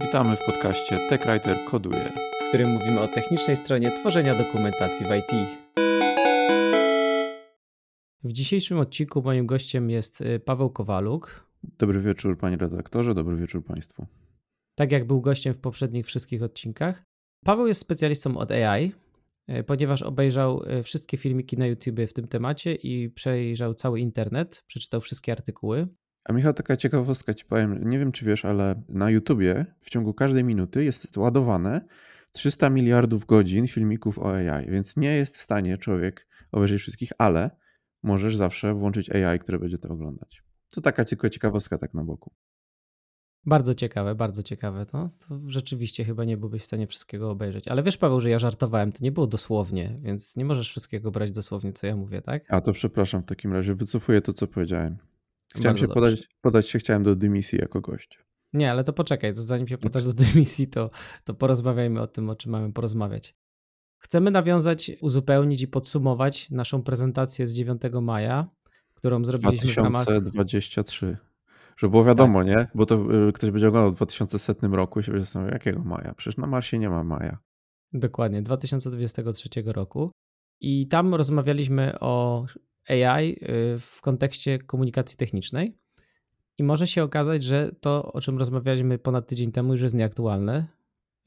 [0.00, 2.12] Witamy w podcaście TechWriter Koduje,
[2.44, 5.58] w którym mówimy o technicznej stronie tworzenia dokumentacji w IT.
[8.24, 11.50] W dzisiejszym odcinku moim gościem jest y, Paweł Kowaluk.
[11.62, 14.06] Dobry wieczór panie redaktorze, dobry wieczór państwu.
[14.74, 17.04] Tak jak był gościem w poprzednich wszystkich odcinkach.
[17.44, 18.92] Paweł jest specjalistą od AI,
[19.50, 24.64] y, ponieważ obejrzał y, wszystkie filmiki na YouTube w tym temacie i przejrzał cały internet,
[24.66, 25.88] przeczytał wszystkie artykuły.
[26.28, 30.14] A Michał, taka ciekawostka ci powiem, nie wiem czy wiesz, ale na YouTubie w ciągu
[30.14, 31.80] każdej minuty jest ładowane
[32.32, 37.50] 300 miliardów godzin filmików o AI, więc nie jest w stanie człowiek obejrzeć wszystkich, ale
[38.02, 40.42] możesz zawsze włączyć AI, które będzie to oglądać.
[40.70, 42.32] To taka tylko ciekawostka tak na boku.
[43.46, 44.86] Bardzo ciekawe, bardzo ciekawe.
[44.92, 47.68] No, to rzeczywiście chyba nie byłbyś w stanie wszystkiego obejrzeć.
[47.68, 51.30] Ale wiesz, Paweł, że ja żartowałem, to nie było dosłownie, więc nie możesz wszystkiego brać
[51.30, 52.44] dosłownie, co ja mówię, tak?
[52.48, 54.98] A to przepraszam w takim razie, wycofuję to, co powiedziałem.
[55.56, 58.18] Chciałem się podać, podać się chciałem do dymisji jako gość.
[58.52, 60.90] Nie, ale to poczekaj, to zanim się podasz do dymisji, to,
[61.24, 63.34] to porozmawiajmy o tym, o czym mamy porozmawiać.
[63.98, 68.48] Chcemy nawiązać, uzupełnić i podsumować naszą prezentację z 9 maja,
[68.94, 71.06] którą zrobiliśmy 2023.
[71.06, 71.28] w ramach...
[71.76, 72.48] Żeby było wiadomo, tak.
[72.48, 72.66] nie?
[72.74, 76.14] Bo to y, ktoś będzie oglądał w 2100 roku i się będzie zastanawiał, jakiego maja?
[76.14, 77.38] Przecież na Marsie nie ma maja.
[77.92, 80.10] Dokładnie, 2023 roku.
[80.60, 82.46] I tam rozmawialiśmy o
[82.88, 85.78] AI y, w kontekście komunikacji technicznej.
[86.58, 90.58] I może się okazać, że to, o czym rozmawialiśmy ponad tydzień temu, już jest nieaktualne,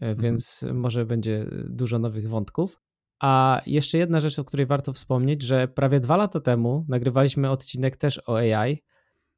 [0.02, 0.22] y, mhm.
[0.22, 2.82] więc może będzie dużo nowych wątków.
[3.20, 7.98] A jeszcze jedna rzecz, o której warto wspomnieć, że prawie dwa lata temu nagrywaliśmy odcinek
[7.98, 8.84] też o AI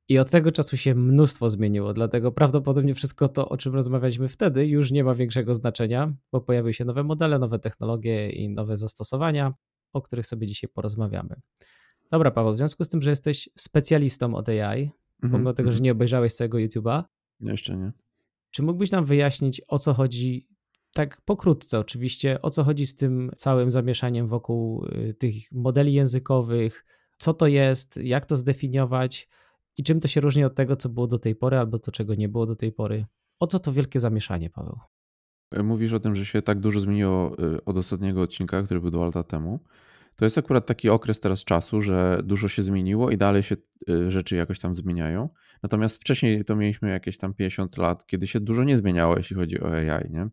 [0.09, 4.67] i od tego czasu się mnóstwo zmieniło, dlatego prawdopodobnie wszystko to, o czym rozmawialiśmy wtedy,
[4.67, 9.53] już nie ma większego znaczenia, bo pojawiły się nowe modele, nowe technologie i nowe zastosowania,
[9.93, 11.35] o których sobie dzisiaj porozmawiamy.
[12.13, 14.89] Dobra, Paweł, w związku z tym, że jesteś specjalistą od AI, mm
[15.23, 15.83] -hmm, pomimo tego, że mhm.
[15.83, 17.03] nie obejrzałeś całego YouTube'a.
[17.39, 17.91] Jeszcze nie.
[18.51, 20.47] Czy mógłbyś nam wyjaśnić, o co chodzi,
[20.93, 26.85] tak pokrótce oczywiście, o co chodzi z tym całym zamieszaniem wokół y, tych modeli językowych,
[27.17, 29.29] co to jest, jak to zdefiniować
[29.77, 32.15] i czym to się różni od tego, co było do tej pory, albo to, czego
[32.15, 33.05] nie było do tej pory?
[33.39, 34.79] O co to wielkie zamieszanie, Paweł?
[35.63, 39.05] Mówisz o tym, że się tak dużo zmieniło y, od ostatniego odcinka, który był dwa
[39.05, 39.59] lata temu.
[40.15, 43.55] To jest akurat taki okres teraz czasu, że dużo się zmieniło i dalej się
[43.89, 45.29] y, rzeczy jakoś tam zmieniają.
[45.63, 49.61] Natomiast wcześniej to mieliśmy jakieś tam 50 lat, kiedy się dużo nie zmieniało, jeśli chodzi
[49.61, 50.27] o AI, nie?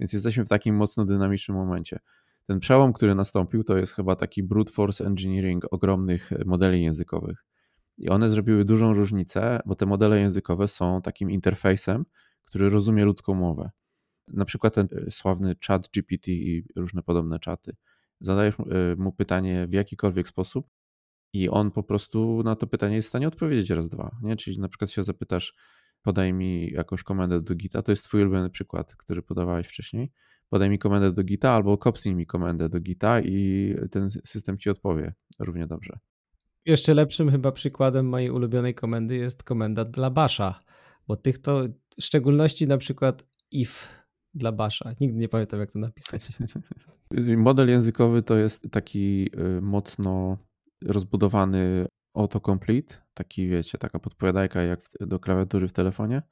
[0.00, 1.98] Więc jesteśmy w takim mocno dynamicznym momencie.
[2.46, 7.44] Ten przełom, który nastąpił, to jest chyba taki brute force engineering ogromnych modeli językowych.
[7.98, 12.04] I one zrobiły dużą różnicę, bo te modele językowe są takim interfejsem,
[12.44, 13.70] który rozumie ludzką mowę.
[14.28, 17.76] Na przykład ten y, sławny chat GPT i różne podobne czaty
[18.24, 20.68] zadajesz y, mu pytanie w jakikolwiek sposób
[21.32, 24.16] i on po prostu na to pytanie jest w stanie odpowiedzieć raz, dwa.
[24.22, 24.36] Nie?
[24.36, 25.54] Czyli na przykład się zapytasz,
[26.02, 30.12] podaj mi jakąś komendę do Gita, to jest twój ulubiony przykład, który podawałeś wcześniej.
[30.48, 34.70] Podaj mi komendę do Gita albo kopsnij mi komendę do Gita i ten system ci
[34.70, 35.98] odpowie równie dobrze.
[36.64, 40.60] Jeszcze lepszym chyba przykładem mojej ulubionej komendy jest komenda dla Basha,
[41.06, 41.62] bo tych to
[41.98, 44.03] w szczególności na przykład if
[44.34, 44.92] dla Basha.
[45.00, 46.28] Nigdy nie pamiętam, jak to napisać.
[47.36, 50.38] Model językowy to jest taki y, mocno
[50.84, 56.22] rozbudowany autocomplete, taki wiecie, taka podpowiadajka jak do klawiatury w telefonie,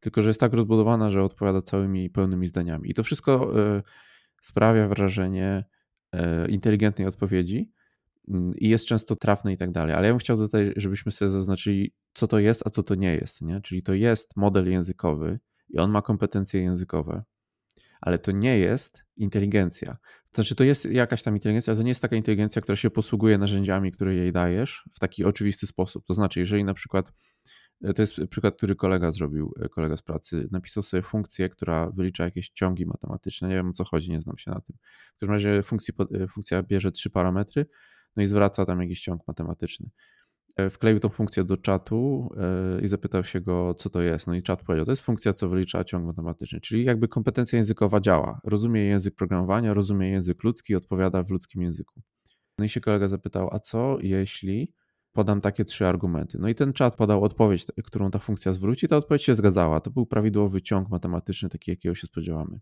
[0.00, 2.90] tylko że jest tak rozbudowana, że odpowiada całymi pełnymi zdaniami.
[2.90, 3.82] I to wszystko y,
[4.42, 5.64] sprawia wrażenie
[6.14, 7.72] y, inteligentnej odpowiedzi
[8.28, 9.94] mm, i jest często trafne i tak dalej.
[9.94, 13.14] Ale ja bym chciał tutaj, żebyśmy sobie zaznaczyli, co to jest, a co to nie
[13.14, 13.42] jest.
[13.42, 13.60] Nie?
[13.60, 15.38] Czyli to jest model językowy
[15.68, 17.24] i on ma kompetencje językowe
[18.00, 19.96] ale to nie jest inteligencja.
[20.32, 22.90] To znaczy, to jest jakaś tam inteligencja, ale to nie jest taka inteligencja, która się
[22.90, 26.06] posługuje narzędziami, które jej dajesz w taki oczywisty sposób.
[26.06, 27.12] To znaczy, jeżeli na przykład,
[27.84, 31.90] e, to jest przykład, który kolega zrobił, e, kolega z pracy, napisał sobie funkcję, która
[31.90, 33.48] wylicza jakieś ciągi matematyczne.
[33.48, 34.76] Nie wiem o co chodzi, nie znam się na tym.
[35.16, 37.66] W każdym razie funkcji, e, funkcja bierze trzy parametry,
[38.16, 39.90] no i zwraca tam jakiś ciąg matematyczny.
[40.66, 44.26] E, wkleił tą funkcję do czatu e, i zapytał się go, co to jest.
[44.26, 48.00] No i czat powiedział, to jest funkcja, co wylicza ciąg matematyczny, czyli jakby kompetencja językowa
[48.00, 48.40] działa.
[48.44, 52.02] Rozumie język programowania, rozumie język ludzki, odpowiada w ludzkim języku.
[52.58, 54.72] No i się kolega zapytał, a co jeśli
[55.12, 56.38] podam takie trzy argumenty?
[56.40, 59.80] No i ten czat podał odpowiedź, którą ta funkcja zwróci, ta odpowiedź się zgadzała.
[59.80, 62.60] To był prawidłowy ciąg matematyczny, taki jakiego się spodziewamy.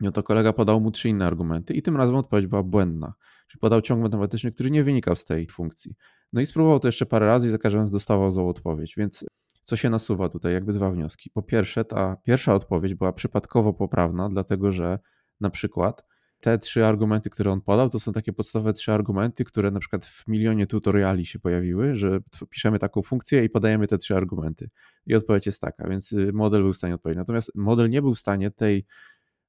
[0.00, 3.12] No to kolega podał mu trzy inne argumenty i tym razem odpowiedź była błędna.
[3.48, 5.94] Czyli podał ciąg matematyczny, który nie wynikał z tej funkcji.
[6.32, 8.94] No i spróbował to jeszcze parę razy i za każdym razem dostawał złą odpowiedź.
[8.96, 9.24] Więc
[9.62, 10.52] co się nasuwa tutaj?
[10.52, 11.30] Jakby dwa wnioski.
[11.30, 14.98] Po pierwsze, ta pierwsza odpowiedź była przypadkowo poprawna, dlatego że
[15.40, 16.04] na przykład
[16.40, 20.06] te trzy argumenty, które on podał, to są takie podstawowe trzy argumenty, które na przykład
[20.06, 22.18] w milionie tutoriali się pojawiły, że
[22.50, 24.70] piszemy taką funkcję i podajemy te trzy argumenty.
[25.06, 27.18] I odpowiedź jest taka, więc y, model był w stanie odpowiedzieć.
[27.18, 28.86] Natomiast model nie był w stanie tej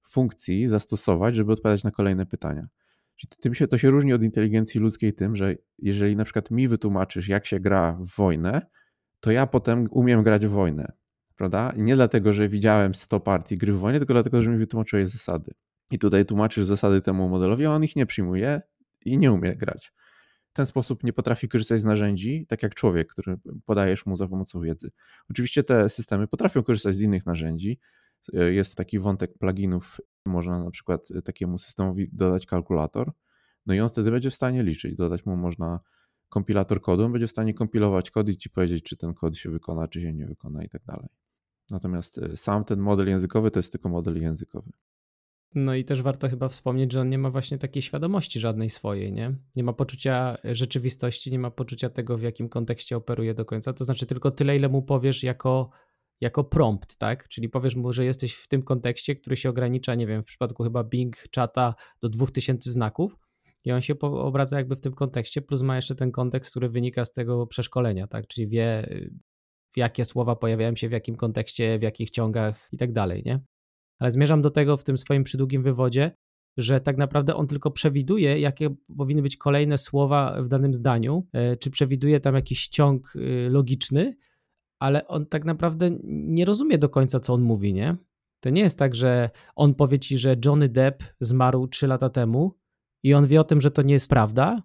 [0.09, 2.67] funkcji zastosować, żeby odpowiadać na kolejne pytania.
[3.41, 7.27] Tym się, to się różni od inteligencji ludzkiej tym, że jeżeli na przykład mi wytłumaczysz,
[7.27, 8.61] jak się gra w wojnę,
[9.19, 10.91] to ja potem umiem grać w wojnę,
[11.35, 11.73] prawda?
[11.75, 15.07] I nie dlatego, że widziałem 100 partii gry w wojnie, tylko dlatego, że mi wytłumaczyłeś
[15.07, 15.51] zasady.
[15.91, 18.61] I tutaj tłumaczysz zasady temu modelowi, a on ich nie przyjmuje
[19.05, 19.93] i nie umie grać.
[20.49, 24.27] W ten sposób nie potrafi korzystać z narzędzi, tak jak człowiek, który podajesz mu za
[24.27, 24.91] pomocą wiedzy.
[25.29, 27.79] Oczywiście te systemy potrafią korzystać z innych narzędzi.
[28.33, 33.11] Jest taki wątek pluginów, można na przykład takiemu systemowi dodać kalkulator,
[33.65, 34.95] no i on wtedy będzie w stanie liczyć.
[34.95, 35.79] Dodać mu można
[36.29, 39.49] kompilator kodu, on będzie w stanie kompilować kod i ci powiedzieć, czy ten kod się
[39.49, 41.07] wykona, czy się nie wykona i tak dalej.
[41.71, 44.71] Natomiast e, sam ten model językowy to jest tylko model językowy.
[45.55, 49.13] No i też warto chyba wspomnieć, że on nie ma właśnie takiej świadomości żadnej swojej,
[49.13, 49.35] nie?
[49.55, 53.73] Nie ma poczucia rzeczywistości, nie ma poczucia tego, w jakim kontekście operuje do końca.
[53.73, 55.69] To znaczy tylko tyle, ile mu powiesz jako,
[56.23, 57.27] jako prompt, tak?
[57.27, 60.63] Czyli powiesz mu, że jesteś w tym kontekście, który się ogranicza, nie wiem, w przypadku
[60.63, 63.17] chyba Bing czata do 2000 znaków
[63.65, 67.05] i on się obraca jakby w tym kontekście, plus ma jeszcze ten kontekst, który wynika
[67.05, 68.27] z tego przeszkolenia, tak?
[68.27, 68.89] Czyli wie,
[69.73, 73.39] w jakie słowa pojawiają się w jakim kontekście, w jakich ciągach i tak dalej, nie?
[73.99, 76.11] Ale zmierzam do tego w tym swoim przydługim wywodzie,
[76.57, 81.57] że tak naprawdę on tylko przewiduje, jakie powinny być kolejne słowa w danym zdaniu, e,
[81.57, 84.15] czy przewiduje tam jakiś ciąg y, logiczny,
[84.83, 87.95] ale on tak naprawdę nie rozumie do końca, co on mówi, nie?
[88.39, 92.57] To nie jest tak, że on powie ci, że Johnny Depp zmarł 3 lata temu
[93.03, 94.63] i on wie o tym, że to nie jest prawda,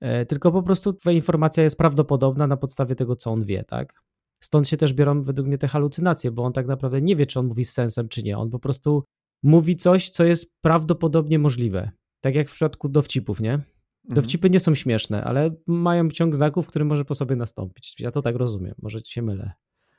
[0.00, 4.02] e, tylko po prostu twoja informacja jest prawdopodobna na podstawie tego, co on wie, tak?
[4.40, 7.38] Stąd się też biorą według mnie te halucynacje, bo on tak naprawdę nie wie, czy
[7.38, 8.38] on mówi z sensem, czy nie.
[8.38, 9.04] On po prostu
[9.42, 11.90] mówi coś, co jest prawdopodobnie możliwe.
[12.20, 13.60] Tak jak w przypadku dowcipów, nie?
[14.04, 14.14] Mhm.
[14.14, 18.00] Dowcipy nie są śmieszne, ale mają ciąg znaków, który może po sobie nastąpić.
[18.00, 19.52] Ja to tak rozumiem, może się mylę.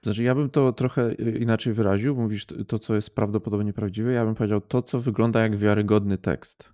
[0.03, 2.15] Znaczy, ja bym to trochę y, inaczej wyraził.
[2.15, 4.13] Mówisz to, co jest prawdopodobnie prawdziwe.
[4.13, 6.73] Ja bym powiedział to, co wygląda jak wiarygodny tekst.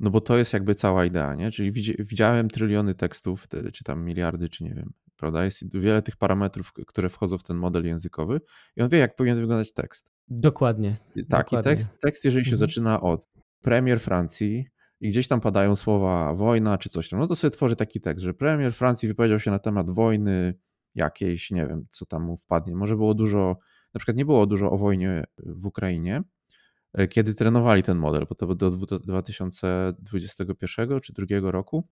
[0.00, 1.50] No bo to jest jakby cała idea, nie?
[1.50, 5.44] Czyli widziałem tryliony tekstów, czy tam miliardy, czy nie wiem, prawda?
[5.44, 8.40] Jest wiele tych parametrów, które wchodzą w ten model językowy
[8.76, 10.12] i on wie, jak powinien wyglądać tekst.
[10.28, 10.94] Dokładnie.
[11.14, 11.72] Tak, dokładnie.
[11.72, 12.58] i tekst, tekst jeżeli się mhm.
[12.58, 13.28] zaczyna od
[13.62, 14.66] premier Francji
[15.00, 18.24] i gdzieś tam padają słowa wojna czy coś tam, no to sobie tworzy taki tekst,
[18.24, 20.54] że premier Francji wypowiedział się na temat wojny
[20.94, 22.76] jakiejś, nie wiem, co tam mu wpadnie.
[22.76, 23.56] Może było dużo,
[23.94, 26.22] na przykład nie było dużo o wojnie w Ukrainie,
[26.92, 28.56] e, kiedy trenowali ten model, bo to było
[28.86, 31.88] do 2021 czy drugiego roku.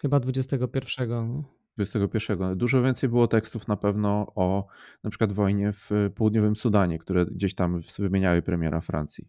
[0.00, 1.44] Chyba 21.
[1.76, 2.58] 21.
[2.58, 4.66] Dużo więcej było tekstów na pewno o
[5.04, 9.28] na przykład wojnie w południowym Sudanie, które gdzieś tam wymieniały premiera Francji,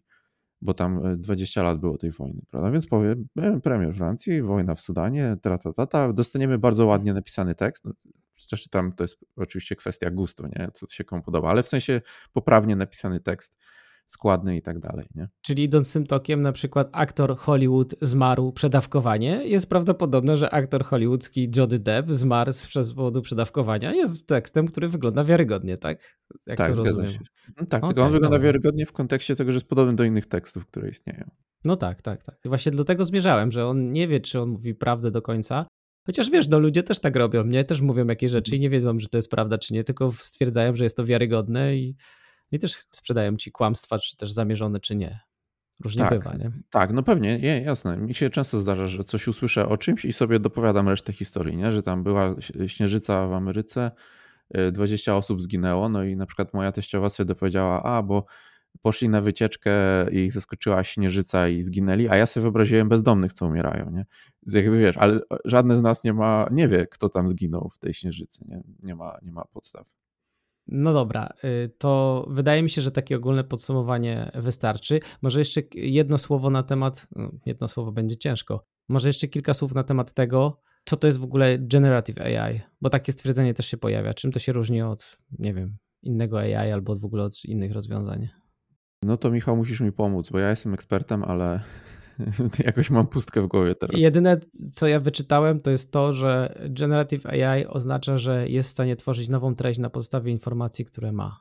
[0.60, 2.70] bo tam 20 e, lat było tej wojny, prawda?
[2.70, 7.54] Więc powiem, e, premier Francji, wojna w Sudanie, ta, ta, ta, dostaniemy bardzo ładnie napisany
[7.54, 7.84] tekst.
[7.84, 7.92] No,
[8.70, 10.68] tam to jest oczywiście kwestia gustu, nie?
[10.74, 12.00] co się komu podoba, ale w sensie
[12.32, 13.58] poprawnie napisany tekst
[14.08, 15.06] składny i tak dalej.
[15.14, 15.28] Nie?
[15.42, 21.50] Czyli idąc tym tokiem, na przykład aktor Hollywood zmarł przedawkowanie, jest prawdopodobne, że aktor hollywoodzki
[21.56, 23.94] Jody Depp zmarł z powodu przedawkowania.
[23.94, 26.18] Jest tekstem, który wygląda wiarygodnie, tak?
[26.46, 27.18] Jak tak, zgadza się.
[27.60, 30.26] No tak, okay, tylko on wygląda wiarygodnie w kontekście tego, że jest podobny do innych
[30.26, 31.30] tekstów, które istnieją.
[31.64, 32.36] No tak, tak, tak.
[32.44, 35.66] Właśnie do tego zmierzałem, że on nie wie, czy on mówi prawdę do końca,
[36.06, 37.64] Chociaż wiesz, no ludzie też tak robią, nie?
[37.64, 40.76] Też mówią jakieś rzeczy i nie wiedzą, że to jest prawda, czy nie, tylko stwierdzają,
[40.76, 41.96] że jest to wiarygodne i
[42.52, 45.20] i też sprzedają ci kłamstwa, czy też zamierzone, czy nie.
[45.80, 46.50] Różnie tak, bywa, nie?
[46.70, 47.96] Tak, no pewnie, nie, jasne.
[47.96, 51.72] Mi się często zdarza, że coś usłyszę o czymś i sobie dopowiadam resztę historii, nie?
[51.72, 52.34] że tam była
[52.66, 53.90] śnieżyca w Ameryce,
[54.72, 58.24] 20 y, osób zginęło, no i na przykład moja teściowa sobie dopowiedziała, a bo
[58.82, 59.72] poszli na wycieczkę
[60.10, 64.06] i ich zaskoczyła śnieżyca i zginęli, a ja sobie wyobraziłem bezdomnych, co umierają, nie?
[64.46, 67.94] Jakby wiesz, ale żadne z nas nie ma, nie wie, kto tam zginął w tej
[67.94, 69.97] śnieżycy, nie, nie, ma, nie ma podstaw.
[70.68, 75.00] No dobra, y, to wydaje mi się, że takie ogólne podsumowanie wystarczy.
[75.22, 78.64] Może jeszcze jedno słowo na temat, no, jedno słowo będzie ciężko.
[78.88, 82.90] Może jeszcze kilka słów na temat tego, co to jest w ogóle generative AI, bo
[82.90, 84.14] takie stwierdzenie też się pojawia.
[84.14, 88.28] Czym to się różni od, nie wiem, innego AI albo w ogóle od innych rozwiązań?
[89.02, 91.60] No to Michał, musisz mi pomóc, bo ja jestem ekspertem, ale
[92.64, 94.00] Jakoś mam pustkę w głowie teraz.
[94.00, 94.40] Jedyne,
[94.72, 99.28] co ja wyczytałem, to jest to, że Generative AI oznacza, że jest w stanie tworzyć
[99.28, 101.40] nową treść na podstawie informacji, które ma.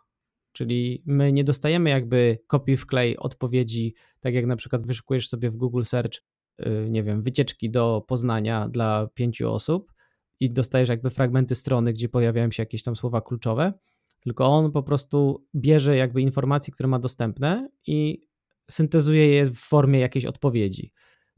[0.52, 5.56] Czyli my nie dostajemy jakby kopii wklej odpowiedzi, tak jak na przykład wyszukujesz sobie w
[5.56, 6.22] Google Search,
[6.66, 9.94] y, nie wiem, wycieczki do Poznania dla pięciu osób
[10.40, 13.74] i dostajesz jakby fragmenty strony, gdzie pojawiają się jakieś tam słowa kluczowe,
[14.20, 18.27] tylko on po prostu bierze jakby informacje, które ma dostępne i
[18.72, 20.92] syntezuje je w formie jakiejś odpowiedzi.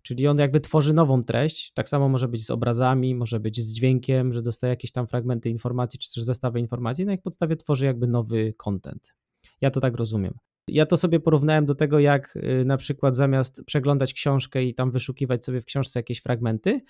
[0.04, 1.72] Czyli on jakby tworzy nową treść.
[1.74, 5.50] Tak samo może być z obrazami, może być z dźwiękiem, że dostaje jakieś tam fragmenty
[5.50, 9.16] informacji, czy też zestawy informacji, na ich podstawie tworzy jakby nowy content.
[9.62, 10.34] Ja to tak rozumiem.
[10.68, 14.92] Ja to sobie porównałem do tego, jak y, na przykład zamiast przeglądać książkę i tam
[14.92, 16.82] wyszukiwać sobie w książce jakieś fragmenty,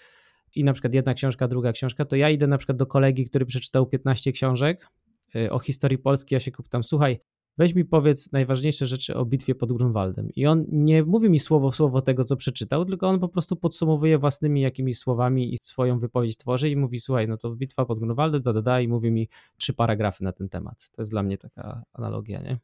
[0.56, 3.46] i na przykład jedna książka, druga książka, to ja idę na przykład do kolegi, który
[3.46, 4.88] przeczytał 15 książek
[5.36, 7.20] y, o historii Polski, ja się pytam, słuchaj,
[7.60, 10.30] weź mi powiedz najważniejsze rzeczy o bitwie pod Grunwaldem.
[10.36, 13.56] I on nie mówi mi słowo w słowo tego, co przeczytał, tylko on po prostu
[13.56, 18.00] podsumowuje własnymi jakimiś słowami i swoją wypowiedź tworzy i mówi, słuchaj, no to bitwa pod
[18.00, 20.90] Grunwaldem, da, da, da, i mówi mi trzy paragrafy na ten temat.
[20.92, 22.60] To jest dla mnie taka analogia, nie?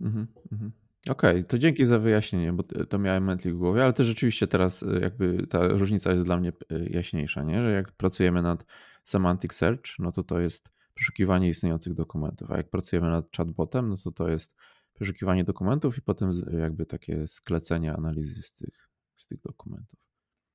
[0.00, 0.72] Mhm, mhm.
[1.10, 4.82] Okej, to dzięki za wyjaśnienie, bo to miałem mętlik w głowie, ale też rzeczywiście teraz
[4.82, 7.62] y, jakby ta różnica jest dla mnie y, jaśniejsza, nie?
[7.62, 8.64] Że jak pracujemy nad
[9.02, 13.96] semantic search, no to to jest przeszukiwanie istniejących dokumentów, a jak pracujemy nad chatbotem, no
[13.96, 14.54] to to jest
[14.94, 20.00] przeszukiwanie dokumentów i potem jakby takie sklecenie analizy z tych, z tych dokumentów.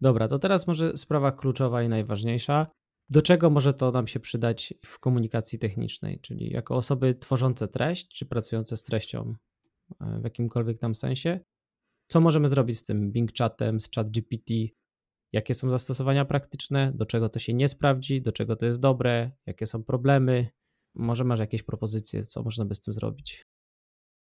[0.01, 2.67] Dobra, to teraz może sprawa kluczowa i najważniejsza.
[3.09, 8.07] Do czego może to nam się przydać w komunikacji technicznej, czyli jako osoby tworzące treść,
[8.07, 9.33] czy pracujące z treścią
[10.01, 11.39] e, w jakimkolwiek tam sensie?
[12.07, 14.53] Co możemy zrobić z tym Bing Chatem, z ChatGPT?
[15.37, 16.91] Jakie są zastosowania praktyczne?
[16.95, 18.21] Do czego to się nie sprawdzi?
[18.21, 19.31] Do czego to jest dobre?
[19.45, 20.47] Jakie są problemy?
[20.95, 23.46] Może masz jakieś propozycje, co można by z tym zrobić?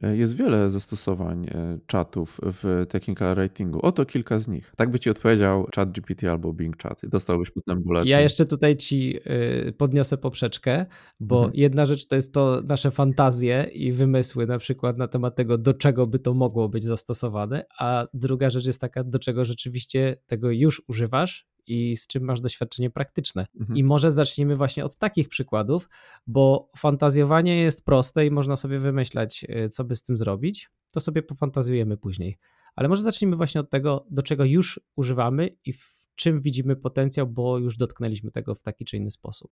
[0.03, 3.79] E, jest wiele zastosowań e, czatów w technical writingu.
[3.81, 4.73] Oto kilka z nich.
[4.75, 7.01] Tak by ci odpowiedział ChatGPT albo Bing Chat.
[7.03, 8.11] Dostałbyś potem bulletin.
[8.11, 9.19] Ja jeszcze tutaj ci
[9.67, 10.85] y, podniosę poprzeczkę,
[11.19, 11.53] bo mhm.
[11.55, 15.73] jedna rzecz to jest to nasze fantazje i wymysły na przykład na temat tego, do
[15.73, 20.51] czego by to mogło być zastosowane, a druga rzecz jest taka, do czego rzeczywiście tego
[20.51, 23.47] już używasz i z czym masz doświadczenie praktyczne.
[23.59, 23.77] Mhm.
[23.77, 25.89] I może zacznijmy właśnie od takich przykładów,
[26.27, 30.69] bo fantazjowanie jest proste i można sobie wymyślać, e, co by z tym zrobić.
[30.93, 32.37] To sobie pofantazjujemy później.
[32.75, 37.27] Ale może zacznijmy właśnie od tego, do czego już używamy i w czym widzimy potencjał,
[37.27, 39.51] bo już dotknęliśmy tego w taki czy inny sposób.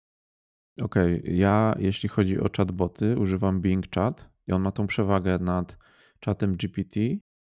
[0.83, 1.35] Okej, okay.
[1.35, 5.79] ja jeśli chodzi o chatboty, używam Bing Chat i on ma tą przewagę nad
[6.21, 7.01] czatem GPT,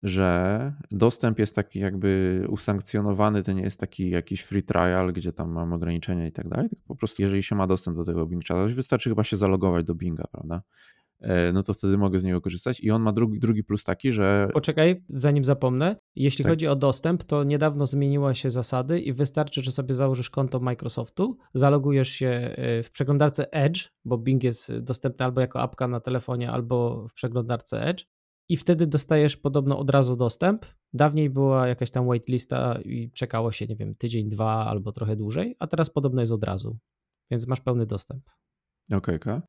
[0.05, 5.53] że dostęp jest taki jakby usankcjonowany, to nie jest taki jakiś free trial, gdzie tam
[5.53, 8.45] mamy ograniczenia i tak dalej, tylko po prostu jeżeli się ma dostęp do tego Bing
[8.45, 10.63] Chata, wystarczy chyba się zalogować do Binga, prawda?
[11.21, 12.81] E, no to wtedy mogę z niego korzystać.
[12.81, 14.49] I on ma drugi, drugi plus taki, że.
[14.53, 15.97] Poczekaj, zanim zapomnę.
[16.17, 16.53] Jeśli tak.
[16.53, 21.39] chodzi o dostęp, to niedawno zmieniły się zasady i wystarczy, że sobie założysz konto Microsoftu,
[21.55, 26.51] zalogujesz się e, w przeglądarce Edge, bo Bing jest dostępny albo jako apka na telefonie,
[26.51, 28.05] albo w przeglądarce Edge
[28.49, 30.67] i wtedy dostajesz podobno od razu dostęp.
[30.93, 35.57] Dawniej była jakaś tam waitlista i czekało się, nie wiem, tydzień, dwa albo trochę dłużej,
[35.59, 36.79] a teraz podobno jest od razu,
[37.31, 38.25] więc masz pełny dostęp.
[38.93, 39.43] Okej, okay,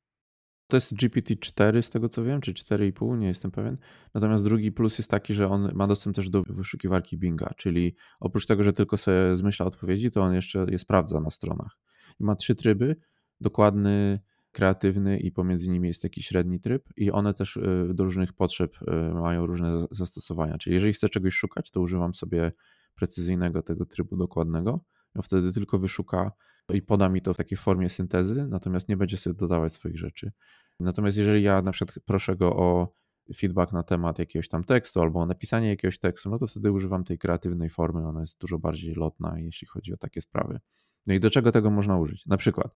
[0.67, 3.77] To jest GPT-4 z tego co wiem, czy 4,5, nie jestem pewien.
[4.13, 8.45] Natomiast drugi plus jest taki, że on ma dostęp też do wyszukiwarki Binga, czyli oprócz
[8.45, 11.77] tego, że tylko sobie zmyśla odpowiedzi, to on jeszcze je sprawdza na stronach.
[12.19, 12.95] I ma trzy tryby,
[13.41, 14.19] dokładny,
[14.55, 18.75] kreatywny i pomiędzy nimi jest taki średni tryb i one też y, do różnych potrzeb
[18.81, 20.57] y, mają różne zastosowania.
[20.57, 22.51] Czyli jeżeli chcę czegoś szukać, to używam sobie
[22.95, 24.85] precyzyjnego tego trybu dokładnego.
[25.15, 26.31] On wtedy tylko wyszuka
[26.74, 30.31] i poda mi to w takiej formie syntezy, natomiast nie będzie sobie dodawać swoich rzeczy.
[30.79, 32.93] Natomiast jeżeli ja na przykład proszę go o
[33.35, 37.03] feedback na temat jakiegoś tam tekstu albo o napisanie jakiegoś tekstu, no to wtedy używam
[37.03, 38.07] tej kreatywnej formy.
[38.07, 40.59] Ona jest dużo bardziej lotna, jeśli chodzi o takie sprawy.
[41.07, 42.25] No i do czego tego można użyć?
[42.25, 42.75] Na przykład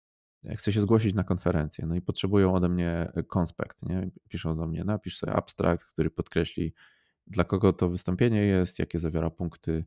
[0.56, 4.10] chcę się zgłosić na konferencję, no i potrzebują ode mnie konspekt, nie?
[4.30, 6.74] Piszą do mnie, napisz sobie abstrakt, który podkreśli,
[7.28, 9.86] dla kogo to wystąpienie jest, jakie zawiera punkty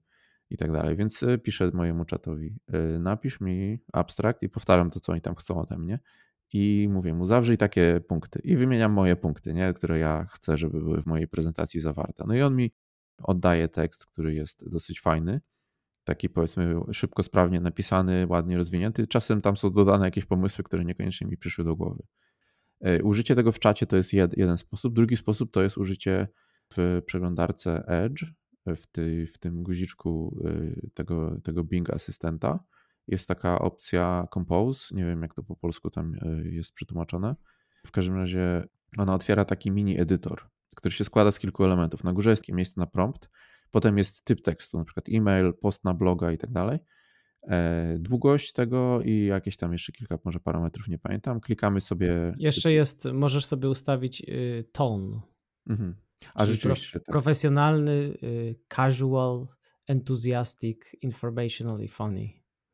[0.50, 0.96] i tak dalej.
[0.96, 5.34] Więc e, piszę mojemu czatowi, e, napisz mi abstrakt i powtarzam to, co oni tam
[5.34, 5.98] chcą ode mnie
[6.52, 9.72] i mówię mu, zawrzyj takie punkty i wymieniam moje punkty, nie?
[9.72, 12.24] które ja chcę, żeby były w mojej prezentacji zawarte.
[12.26, 12.72] No i on mi
[13.22, 15.40] oddaje tekst, który jest dosyć fajny,
[16.04, 19.06] taki powiedzmy szybko, sprawnie napisany, ładnie rozwinięty.
[19.06, 22.02] Czasem tam są dodane jakieś pomysły, które niekoniecznie mi przyszły do głowy.
[22.80, 24.94] E, użycie tego w czacie to jest jed, jeden sposób.
[24.94, 26.28] Drugi sposób to jest użycie
[26.74, 28.24] w przeglądarce Edge,
[28.66, 32.64] w, ty, w tym guziczku e, tego, tego Bing asystenta.
[33.06, 37.36] Jest taka opcja Compose, nie wiem jak to po polsku tam e, jest przetłumaczone.
[37.86, 38.64] W każdym razie
[38.98, 42.04] ona otwiera taki mini edytor, który się składa z kilku elementów.
[42.04, 43.30] Na górze jest miejsce na prompt,
[43.70, 46.78] Potem jest typ tekstu, na przykład e-mail, post na bloga i tak dalej.
[47.42, 51.40] E, długość tego i jakieś tam jeszcze kilka może parametrów, nie pamiętam.
[51.40, 52.32] Klikamy sobie.
[52.38, 55.20] Jeszcze jest, możesz sobie ustawić y, tone.
[55.66, 55.94] Mhm.
[56.34, 56.90] A rzeczywiście.
[56.90, 57.12] Prof, tak.
[57.12, 59.46] Profesjonalny, y, casual,
[59.86, 62.28] enthusiastic, informational i funny.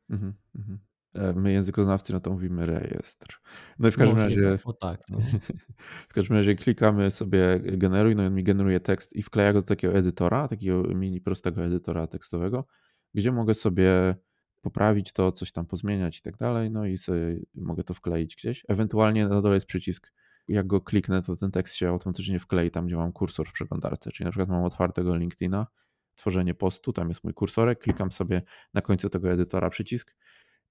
[0.09, 0.79] Mhm, mhm.
[1.17, 3.41] E, my językoznawcy no to mówimy rejestr.
[3.79, 4.49] No i w każdym Możliwe.
[4.49, 4.63] razie.
[4.63, 4.99] O tak.
[5.09, 5.17] No.
[6.09, 9.61] w każdym razie klikamy sobie generuj, no i on mi generuje tekst i wkleja go
[9.61, 12.65] do takiego edytora, takiego mini prostego edytora tekstowego,
[13.13, 14.15] gdzie mogę sobie
[14.61, 18.63] poprawić to, coś tam pozmieniać i tak dalej, no i sobie mogę to wkleić gdzieś.
[18.67, 20.13] Ewentualnie na dole jest przycisk,
[20.47, 24.11] jak go kliknę, to ten tekst się automatycznie wklei tam, gdzie mam kursor w przeglądarce,
[24.11, 25.67] czyli na przykład mam otwartego LinkedIna,
[26.15, 28.41] tworzenie postu, tam jest mój kursorek, klikam sobie
[28.73, 30.15] na końcu tego edytora przycisk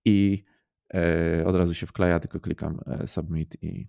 [0.06, 0.44] i
[0.94, 3.88] e, od razu się wkleja, tylko klikam e, submit i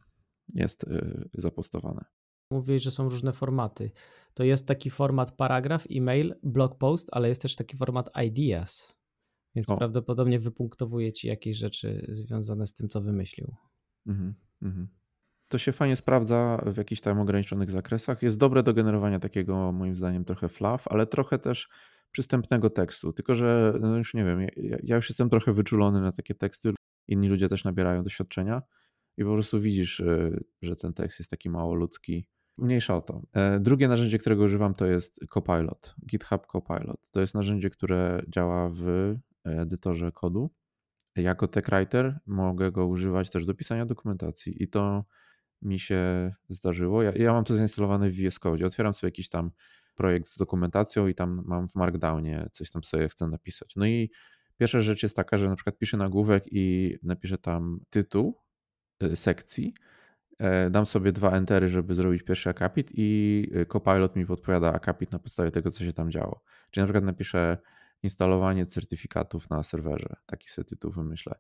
[0.54, 2.06] jest e, zapostowane.
[2.52, 3.92] Mówiłeś, że są różne formaty.
[4.34, 8.98] To jest taki format paragraf, e-mail, blog post, ale jest też taki format ideas.
[9.56, 9.78] Więc o.
[9.78, 13.56] prawdopodobnie wypunktowuje ci jakieś rzeczy związane z tym, co wymyślił.
[14.08, 14.88] Mhm, mhm.
[15.48, 18.22] To się fajnie sprawdza w jakichś tam ograniczonych zakresach.
[18.22, 21.70] Jest dobre do generowania takiego, moim zdaniem, trochę fluff, ale trochę też
[22.12, 23.14] przystępnego tekstu.
[23.14, 26.74] Tylko, że no już nie wiem, ja, ja już jestem trochę wyczulony na takie teksty.
[27.08, 28.62] Inni ludzie też nabierają doświadczenia
[29.18, 32.28] i po prostu widzisz, y, że ten tekst jest taki mało ludzki.
[32.58, 33.22] Mniejsza o to.
[33.34, 37.12] E, drugie narzędzie, którego używam, to jest Copilot, GitHub Copilot.
[37.12, 40.50] To jest narzędzie, które działa w edytorze kodu.
[41.16, 45.06] Jako tech writer mogę go używać też do pisania dokumentacji i to
[45.62, 47.04] mi się zdarzyło.
[47.04, 48.66] Ja, ja mam to zainstalowane w VS Code.
[48.66, 49.52] Otwieram sobie jakiś tam
[49.98, 53.74] projekt z dokumentacją i tam mam w Markdownie coś tam sobie chcę napisać.
[53.75, 54.12] No i
[54.58, 58.42] pierwsza rzecz jest taka, że na przykład piszę nagłówek i napiszę tam tytuł
[59.04, 59.74] y, sekcji,
[60.39, 65.12] e, dam sobie dwa entery, żeby zrobić pierwszy akapit i y, Copilot mi podpowiada akapit
[65.12, 66.44] na podstawie tego, co się tam działo.
[66.72, 67.58] Czyli na przykład napiszę
[68.04, 70.16] instalowanie certyfikatów na serwerze.
[70.25, 71.36] Taki sobie tytuł wymyślę.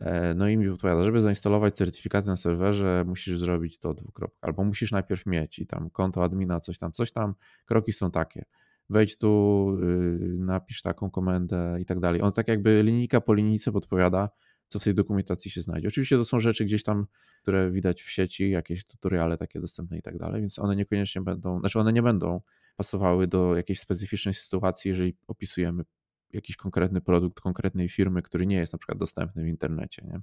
[0.00, 4.64] E, no i mi odpowiada, żeby zainstalować certyfikaty na serwerze, musisz zrobić to dwukropka, albo
[4.64, 7.34] musisz najpierw mieć i tam konto admina, coś tam, coś tam.
[7.64, 8.44] Kroki są takie.
[8.90, 12.22] Wejdź tu, y, napisz taką komendę i tak dalej.
[12.22, 14.28] On tak jakby linijka po linijce podpowiada,
[14.68, 15.88] co w tej dokumentacji się znajdzie.
[15.88, 17.06] Oczywiście to są rzeczy gdzieś tam,
[17.42, 21.60] które widać w sieci, jakieś tutoriale takie dostępne i tak dalej, więc one niekoniecznie będą,
[21.60, 22.40] znaczy one nie będą
[22.76, 25.84] pasowały do jakiejś specyficznej sytuacji, jeżeli opisujemy
[26.32, 30.02] jakiś konkretny produkt konkretnej firmy, który nie jest na przykład dostępny w internecie.
[30.04, 30.20] Nie?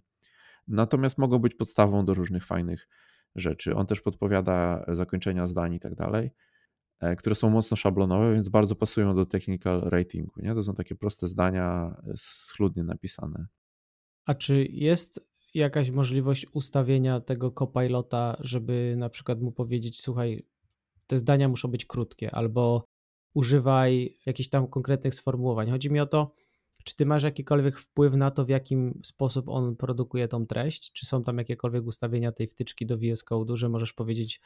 [0.67, 2.87] Natomiast mogą być podstawą do różnych fajnych
[3.35, 3.75] rzeczy.
[3.75, 6.31] On też podpowiada zakończenia zdań i tak dalej,
[6.99, 10.33] e, które są mocno szablonowe, więc bardzo pasują do technical ratingu.
[10.37, 10.53] Nie?
[10.55, 13.47] To są takie proste zdania, e, schludnie napisane.
[14.25, 15.19] A czy jest
[15.53, 20.45] jakaś możliwość ustawienia tego copilota, żeby na przykład mu powiedzieć, słuchaj,
[21.07, 22.85] te zdania muszą być krótkie, albo
[23.35, 25.71] używaj jakichś tam konkretnych sformułowań.
[25.71, 26.31] Chodzi mi o to,
[26.83, 30.91] czy ty masz jakikolwiek wpływ na to, w jakim sposób on produkuje tą treść?
[30.91, 34.41] Czy są tam jakiekolwiek ustawienia tej wtyczki do VS Code, że możesz powiedzieć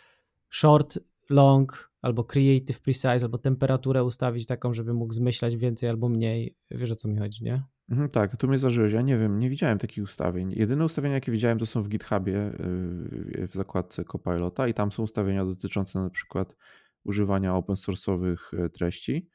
[0.50, 1.00] short,
[1.30, 6.56] long, albo creative precise, albo temperaturę ustawić taką, żeby mógł zmyślać więcej albo mniej.
[6.72, 7.64] Wiesz o co mi chodzi, nie?
[7.90, 8.94] Mhm, tak, tu mnie zażyłeś.
[8.94, 10.54] Ja nie wiem, nie widziałem takich ustawień.
[10.56, 15.04] Jedyne ustawienia, jakie widziałem, to są w GitHubie yy, w zakładce Copilota i tam są
[15.04, 16.56] ustawienia dotyczące na przykład
[17.10, 19.30] używania open source'owych e, treści,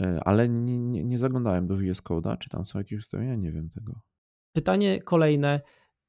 [0.00, 3.52] e, ale nie, nie, nie zaglądałem do VS Code'a, czy tam są jakieś ustawienia, nie
[3.52, 4.00] wiem tego.
[4.52, 5.60] Pytanie kolejne,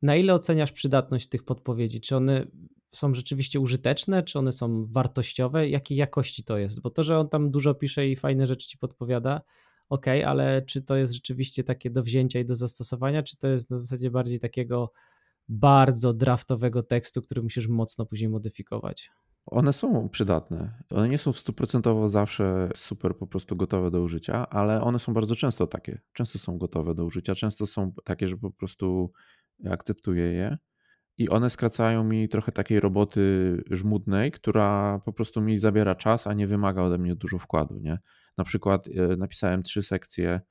[0.01, 2.01] na ile oceniasz przydatność tych podpowiedzi?
[2.01, 2.47] Czy one
[2.91, 5.69] są rzeczywiście użyteczne, czy one są wartościowe?
[5.69, 6.81] Jakiej jakości to jest?
[6.81, 9.41] Bo to, że on tam dużo pisze i fajne rzeczy ci podpowiada,
[9.89, 13.69] ok, ale czy to jest rzeczywiście takie do wzięcia i do zastosowania, czy to jest
[13.69, 14.91] na zasadzie bardziej takiego
[15.49, 19.11] bardzo draftowego tekstu, który musisz mocno później modyfikować?
[19.45, 20.83] One są przydatne.
[20.89, 25.35] One nie są stuprocentowo zawsze super po prostu gotowe do użycia, ale one są bardzo
[25.35, 26.01] często takie.
[26.13, 29.11] Często są gotowe do użycia, często są takie, że po prostu
[29.69, 30.57] akceptuję je.
[31.17, 36.33] I one skracają mi trochę takiej roboty żmudnej, która po prostu mi zabiera czas, a
[36.33, 37.79] nie wymaga ode mnie dużo wkładu.
[37.79, 37.99] Nie?
[38.37, 40.41] Na przykład e, napisałem trzy sekcje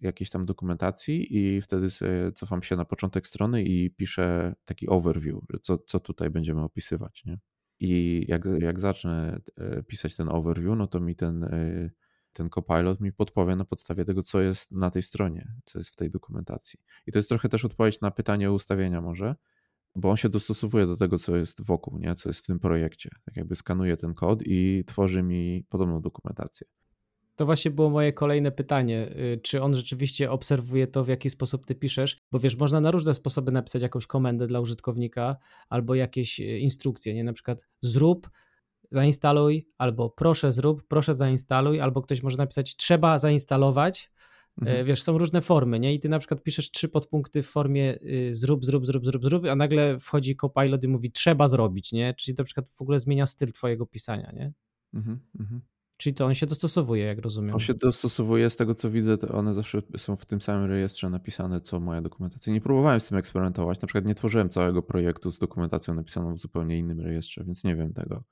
[0.00, 1.88] jakiejś tam dokumentacji i wtedy
[2.34, 7.24] cofam się na początek strony i piszę taki overview, co, co tutaj będziemy opisywać.
[7.24, 7.38] Nie?
[7.84, 11.90] I jak, jak zacznę e, pisać ten overview, no to mi ten, e,
[12.32, 15.96] ten copilot mi podpowie na podstawie tego, co jest na tej stronie, co jest w
[15.96, 16.80] tej dokumentacji.
[17.06, 19.34] I to jest trochę też odpowiedź na pytanie o ustawienia może,
[19.96, 22.14] bo on się dostosowuje do tego, co jest wokół, nie?
[22.14, 23.10] co jest w tym projekcie.
[23.24, 26.66] Tak jakby skanuje ten kod i tworzy mi podobną dokumentację.
[27.36, 29.08] To właśnie było moje kolejne pytanie.
[29.16, 32.22] Y, czy on rzeczywiście obserwuje to, w jaki sposób ty piszesz?
[32.32, 35.36] Bo wiesz, można na różne sposoby napisać jakąś komendę dla użytkownika
[35.68, 37.24] albo jakieś y, instrukcje, nie?
[37.24, 38.30] Na przykład zrób,
[38.90, 44.10] zainstaluj, albo proszę zrób, proszę zainstaluj, albo ktoś może napisać trzeba zainstalować.
[44.58, 44.86] Y, mhm.
[44.86, 45.94] Wiesz, są różne formy, nie?
[45.94, 47.98] I ty na przykład piszesz trzy podpunkty w formie
[48.30, 52.14] zrób, zrób, zrób, zrób, zrób, a nagle wchodzi Copilot i mówi trzeba zrobić, nie?
[52.14, 54.52] Czyli na przykład w ogóle zmienia styl twojego pisania, nie?
[54.94, 55.60] Mhm, mhm.
[55.96, 57.54] Czyli co, on się dostosowuje, jak rozumiem?
[57.54, 61.10] On się dostosowuje, z tego co widzę, to one zawsze są w tym samym rejestrze
[61.10, 62.52] napisane, co moja dokumentacja.
[62.52, 66.38] Nie próbowałem z tym eksperymentować, na przykład nie tworzyłem całego projektu z dokumentacją napisaną w
[66.38, 68.24] zupełnie innym rejestrze, więc nie wiem tego.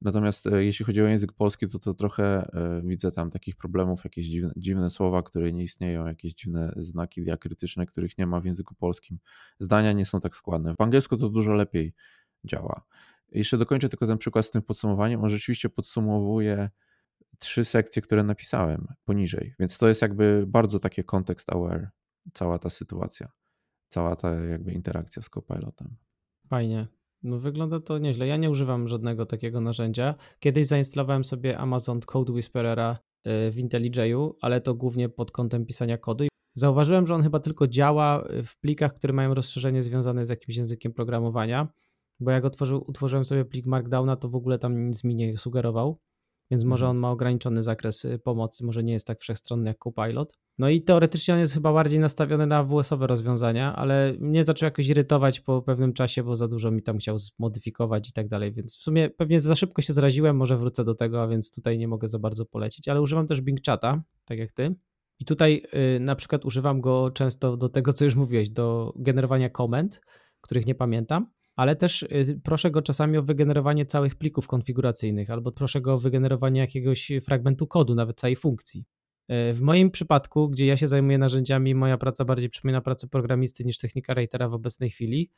[0.00, 4.04] Natomiast e, jeśli chodzi o język polski, to, to trochę e, widzę tam takich problemów,
[4.04, 8.44] jakieś dziwne, dziwne słowa, które nie istnieją, jakieś dziwne znaki diakrytyczne, których nie ma w
[8.44, 9.18] języku polskim.
[9.58, 10.74] Zdania nie są tak składne.
[10.74, 11.94] W angielsku to dużo lepiej
[12.44, 12.82] działa.
[13.32, 15.22] Jeszcze dokończę tylko ten przykład z tym podsumowaniem.
[15.22, 16.70] On rzeczywiście podsumowuje
[17.40, 21.88] trzy sekcje, które napisałem poniżej, więc to jest jakby bardzo takie context aware,
[22.32, 23.32] cała ta sytuacja,
[23.88, 25.96] cała ta jakby interakcja z copilotem.
[26.48, 26.86] Fajnie.
[27.22, 28.26] No wygląda to nieźle.
[28.26, 30.14] Ja nie używam żadnego takiego narzędzia.
[30.38, 35.98] Kiedyś zainstalowałem sobie Amazon Code Whisperera y, w IntelliJ'u, ale to głównie pod kątem pisania
[35.98, 36.24] kodu.
[36.54, 40.92] Zauważyłem, że on chyba tylko działa w plikach, które mają rozszerzenie związane z jakimś językiem
[40.92, 41.68] programowania,
[42.20, 46.00] bo jak otworzył, utworzyłem sobie plik Markdowna, to w ogóle tam nic mi nie sugerował,
[46.50, 46.96] więc może mhm.
[46.96, 50.32] on ma ograniczony zakres y, pomocy, może nie jest tak wszechstronny jak Copilot.
[50.58, 54.88] No i teoretycznie on jest chyba bardziej nastawiony na AWS-owe rozwiązania, ale mnie zaczął jakoś
[54.88, 58.78] irytować po pewnym czasie, bo za dużo mi tam chciał zmodyfikować i tak dalej, więc
[58.78, 61.88] w sumie pewnie za szybko się zraziłem, może wrócę do tego, a więc tutaj nie
[61.88, 64.74] mogę za bardzo polecić, ale używam też Bing Chata, tak jak ty.
[65.18, 65.62] I tutaj
[65.96, 70.00] y, na przykład używam go często do tego, co już mówiłeś, do generowania komend,
[70.40, 71.26] których nie pamiętam,
[71.60, 75.98] ale też y, proszę go czasami o wygenerowanie całych plików konfiguracyjnych, albo proszę go o
[75.98, 78.84] wygenerowanie jakiegoś fragmentu kodu, nawet całej funkcji.
[79.28, 83.64] E, w moim przypadku, gdzie ja się zajmuję narzędziami, moja praca bardziej przypomina pracę programisty
[83.64, 85.30] niż technika writera w obecnej chwili.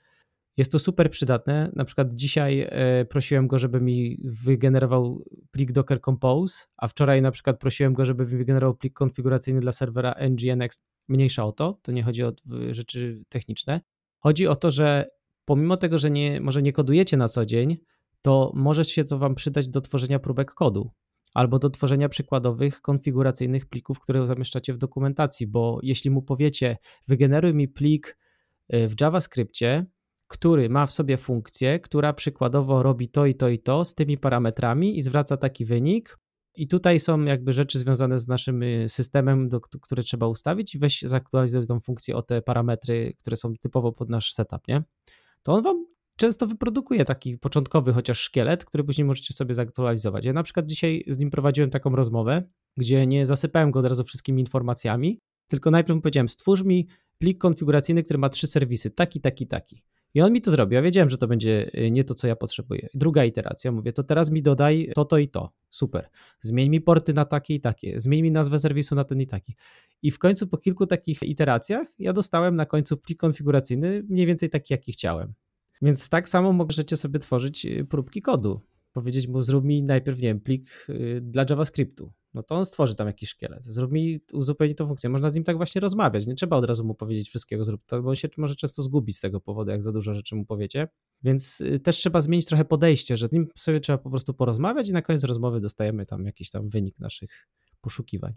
[0.57, 1.71] Jest to super przydatne.
[1.77, 2.69] Na przykład dzisiaj
[3.09, 8.25] prosiłem go, żeby mi wygenerował plik Docker Compose, a wczoraj na przykład prosiłem go, żeby
[8.25, 10.83] mi wygenerował plik konfiguracyjny dla serwera nginx.
[11.09, 12.33] Mniejsza o to, to nie chodzi o
[12.71, 13.81] rzeczy techniczne.
[14.19, 15.07] Chodzi o to, że
[15.45, 17.77] pomimo tego, że nie, może nie kodujecie na co dzień,
[18.23, 20.91] to może się to Wam przydać do tworzenia próbek kodu
[21.35, 26.77] albo do tworzenia przykładowych konfiguracyjnych plików, które zamieszczacie w dokumentacji, bo jeśli mu powiecie,
[27.09, 28.19] wygeneruj mi plik
[28.75, 29.87] y, w JavaScriptie,
[30.27, 34.19] który ma w sobie funkcję, która przykładowo robi to i to i to z tymi
[34.19, 36.19] parametrami i zwraca taki wynik.
[36.55, 40.79] I tutaj są jakby rzeczy związane z naszym y, systemem, do, które trzeba ustawić i
[40.79, 44.83] weź zaktualizuj tą funkcję o te parametry, które są typowo pod nasz setup, nie?
[45.43, 50.25] To on wam często wyprodukuje taki początkowy chociaż szkielet, który później możecie sobie zaktualizować.
[50.25, 52.43] Ja na przykład dzisiaj z nim prowadziłem taką rozmowę,
[52.77, 58.03] gdzie nie zasypałem go od razu wszystkimi informacjami, tylko najpierw powiedziałem, stwórz mi plik konfiguracyjny,
[58.03, 59.85] który ma trzy serwisy, taki, taki, taki.
[60.15, 60.75] I on mi to zrobił.
[60.75, 62.89] Ja wiedziałem, że to będzie y, nie to, co ja potrzebuję.
[62.95, 65.53] Druga iteracja, mówię, to teraz mi dodaj to, to i to.
[65.71, 66.09] Super.
[66.41, 68.01] Zmień mi porty na takie i takie.
[68.01, 69.55] Zmień mi nazwę serwisu na ten i taki.
[70.03, 74.51] I w końcu po kilku takich iteracjach ja dostałem na końcu plik konfiguracyjny mniej więcej
[74.51, 75.33] taki, jaki chciałem.
[75.83, 78.61] Więc tak samo możecie sobie tworzyć y, próbki kodu.
[78.93, 82.13] Powiedzieć mu, zrób mi najpierw, nie wiem, plik y, dla JavaScriptu.
[82.35, 83.65] No to on stworzy tam jakiś szkielet.
[83.65, 85.11] Zrób mi, uzupełni tą funkcję.
[85.11, 86.27] Można z nim tak właśnie rozmawiać.
[86.27, 89.17] Nie trzeba od razu mu powiedzieć wszystkiego, zrób to, bo on się może często zgubić
[89.17, 90.89] z tego powodu, jak za dużo rzeczy mu powiecie.
[91.23, 94.89] Więc y, też trzeba zmienić trochę podejście, że z nim sobie trzeba po prostu porozmawiać
[94.89, 97.49] i na koniec rozmowy dostajemy tam jakiś tam wynik naszych
[97.81, 98.35] poszukiwań.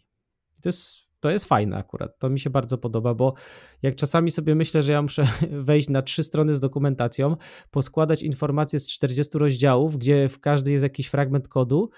[0.57, 2.19] I to jest to jest fajne akurat.
[2.19, 3.33] To mi się bardzo podoba, bo
[3.81, 5.27] jak czasami sobie myślę, że ja muszę
[5.69, 7.35] wejść na trzy strony z dokumentacją,
[7.71, 11.89] poskładać informacje z 40 rozdziałów, gdzie w każdy jest jakiś fragment kodu,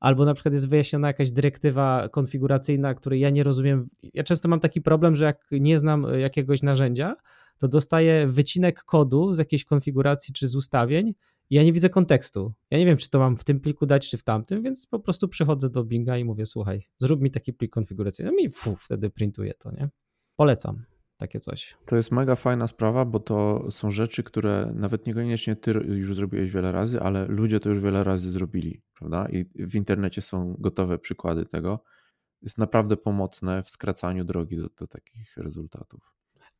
[0.00, 3.88] albo na przykład jest wyjaśniona jakaś dyrektywa konfiguracyjna, której ja nie rozumiem.
[4.14, 7.16] Ja często mam taki problem, że jak nie znam jakiegoś narzędzia,
[7.58, 11.14] to dostaję wycinek kodu z jakiejś konfiguracji czy z ustawień
[11.50, 12.52] ja nie widzę kontekstu.
[12.70, 14.98] Ja nie wiem, czy to mam w tym pliku dać, czy w tamtym, więc po
[15.00, 18.32] prostu przychodzę do Binga i mówię, słuchaj, zrób mi taki plik konfiguracyjny.
[18.32, 19.88] No i fu, wtedy printuję to, nie?
[20.36, 20.84] Polecam
[21.16, 21.76] takie coś.
[21.86, 26.50] To jest mega fajna sprawa, bo to są rzeczy, które nawet niekoniecznie ty już zrobiłeś
[26.50, 29.28] wiele razy, ale ludzie to już wiele razy zrobili, prawda?
[29.28, 31.84] I w internecie są gotowe przykłady tego.
[32.42, 36.12] Jest naprawdę pomocne w skracaniu drogi do, do takich rezultatów.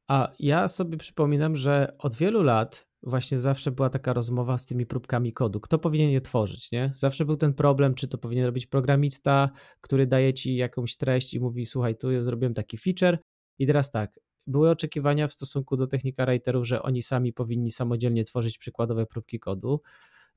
[0.09, 4.87] A ja sobie przypominam, że od wielu lat właśnie zawsze była taka rozmowa z tymi
[4.87, 5.61] próbkami kodu.
[5.61, 6.92] Kto powinien je tworzyć, nie?
[6.95, 11.40] Zawsze był ten problem, czy to powinien robić programista, który daje ci jakąś treść i
[11.40, 13.19] mówi, słuchaj, tu zrobiłem taki feature
[13.59, 18.25] i teraz tak, były oczekiwania w stosunku do technika writerów, że oni sami powinni samodzielnie
[18.25, 19.81] tworzyć przykładowe próbki kodu.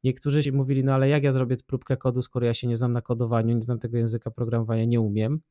[0.03, 3.01] Niektórzy mówili, no ale jak ja zrobię próbkę kodu, skoro ja się nie znam na
[3.01, 5.41] kodowaniu, nie znam tego języka programowania, nie umiem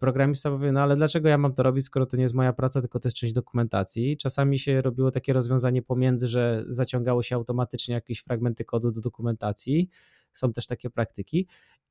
[0.00, 2.80] programista powie, no ale dlaczego ja mam to robić, skoro to nie jest moja praca,
[2.80, 4.16] tylko to jest część dokumentacji.
[4.16, 9.88] Czasami się robiło takie rozwiązanie pomiędzy, że zaciągało się automatycznie jakieś fragmenty kodu do dokumentacji.
[10.32, 11.46] Są też takie praktyki.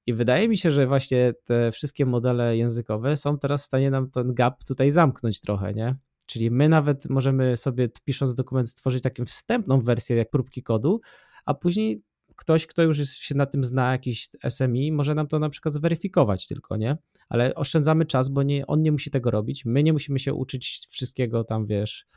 [0.06, 4.10] I wydaje mi się, że właśnie te wszystkie modele językowe są teraz w stanie nam
[4.10, 5.96] ten gap tutaj zamknąć trochę, nie?
[6.26, 11.02] Czyli my nawet możemy sobie pisząc dokument stworzyć taką wstępną wersję jak próbki kodu,
[11.46, 12.02] a później
[12.36, 16.48] ktoś, kto już się na tym zna, jakiś SMI, może nam to na przykład zweryfikować
[16.48, 16.98] tylko, nie?
[17.30, 20.88] Ale oszczędzamy czas, bo nie, on nie musi tego robić, my nie musimy się uczyć
[20.90, 22.08] wszystkiego tam, wiesz,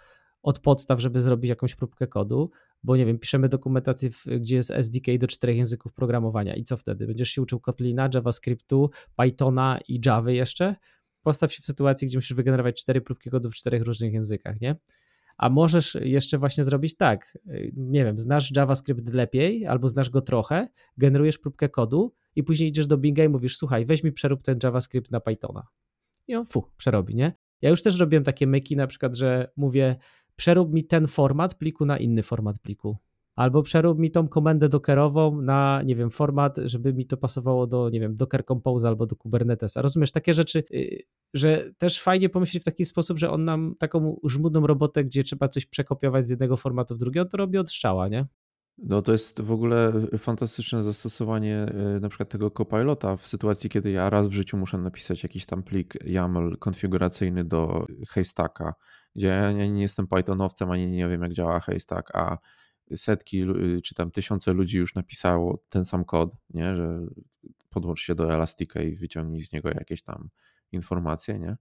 [0.43, 2.51] od podstaw, żeby zrobić jakąś próbkę kodu.
[2.83, 7.07] bo nie wiem, piszemy dokumentację, gdzie jest SDK do czterech języków programowania i co wtedy?
[7.07, 10.77] Będziesz się uczył Kotlina, JavaScriptu, Pythona i Java jeszcze?
[11.23, 14.77] Postaw się w sytuacji, gdzie musisz wygenerować cztery próbki kodu w czterech różnych językach, nie?
[15.39, 17.39] A możesz jeszcze właśnie zrobić tak,
[17.77, 22.87] nie wiem, znasz JavaScript lepiej albo znasz go trochę, generujesz próbkę kodu i później idziesz
[22.87, 25.67] do Binga i mówisz, słuchaj, weź mi przerób ten JavaScript na Pythona.
[26.27, 27.33] I on, fu, przerobi, nie?
[27.63, 29.97] Ja już też robiłem takie myki, na przykład, że mówię,
[30.37, 32.97] przerób mi ten format pliku na inny format pliku.
[33.39, 37.91] Albo przerób mi tą komendę dockerową na, nie wiem, format, żeby mi to pasowało do,
[37.91, 39.83] nie wiem, Docker Compose albo do Kubernetesa.
[39.83, 41.03] Rozumiesz, takie rzeczy, y,
[41.35, 45.49] że też fajnie pomyśleć w taki sposób, że on nam taką żmudną robotę, gdzie trzeba
[45.49, 48.27] coś przekopiować z jednego formatu w drugi, on to robi od strzała, nie?
[48.79, 53.91] No to jest w ogóle fantastyczne zastosowanie y, na przykład tego copilota w sytuacji, kiedy
[53.91, 58.75] ja raz w życiu muszę napisać jakiś tam plik YAML konfiguracyjny do Haystacka,
[59.17, 62.39] gdzie ja nie jestem Pythonowcem, ani nie wiem jak działa Haystack, a
[62.97, 66.77] setki y, czy tam tysiące ludzi już napisało ten sam kod, nie?
[66.77, 67.07] że
[67.71, 70.29] podłącz się do Elastica i wyciągnij z niego jakieś tam
[70.73, 71.57] informacje, nie?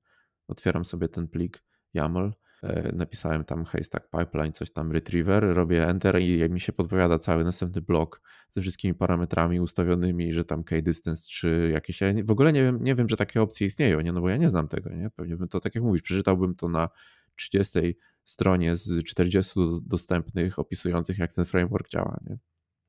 [0.48, 1.64] Otwieram sobie ten plik
[1.94, 7.20] YAML, e, napisałem tam haystack pipeline, coś tam retriever, robię enter i mi się podpowiada
[7.20, 12.54] cały następny blok ze wszystkimi parametrami ustawionymi, że tam k-distance czy jakieś, ja w ogóle
[12.54, 14.12] nie wiem, nie wiem, że takie opcje istnieją, nie?
[14.12, 15.10] no bo ja nie znam tego, nie?
[15.10, 16.90] Pewnie bym to, tak jak mówisz, przeczytałbym to na
[17.36, 17.80] 30
[18.28, 22.20] stronie z 40 dostępnych opisujących, jak ten framework działa.
[22.26, 22.38] Nie?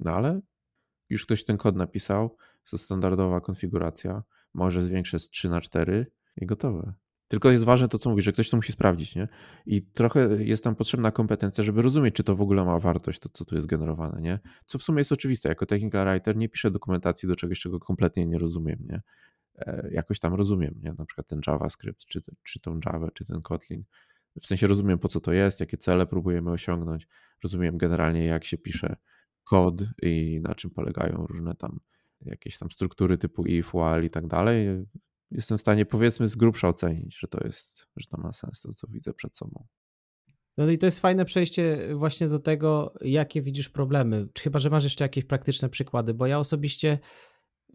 [0.00, 0.40] No ale
[1.10, 2.36] już ktoś ten kod napisał,
[2.70, 4.22] to standardowa konfiguracja,
[4.54, 6.92] może zwiększę z 3 na 4 i gotowe.
[7.28, 9.28] Tylko jest ważne to, co mówisz, że ktoś to musi sprawdzić, nie?
[9.66, 13.28] I trochę jest tam potrzebna kompetencja, żeby rozumieć, czy to w ogóle ma wartość, to
[13.28, 14.38] co tu jest generowane, nie?
[14.66, 15.48] Co w sumie jest oczywiste.
[15.48, 19.02] Jako technical writer nie piszę dokumentacji do czegoś, czego kompletnie nie rozumiem, nie?
[19.58, 20.94] E, jakoś tam rozumiem, nie?
[20.98, 23.84] Na przykład ten JavaScript, czy, czy tą Java, czy ten Kotlin.
[24.40, 27.06] W sensie rozumiem, po co to jest, jakie cele próbujemy osiągnąć.
[27.42, 28.96] Rozumiem generalnie, jak się pisze
[29.44, 31.80] kod i na czym polegają różne tam
[32.20, 34.68] jakieś tam struktury typu if, while i tak dalej.
[35.30, 38.72] Jestem w stanie powiedzmy z grubsza ocenić, że to jest, że to ma sens, to
[38.72, 39.66] co widzę przed sobą.
[40.56, 44.28] No i to jest fajne przejście właśnie do tego, jakie widzisz problemy.
[44.38, 46.98] Chyba, że masz jeszcze jakieś praktyczne przykłady, bo ja osobiście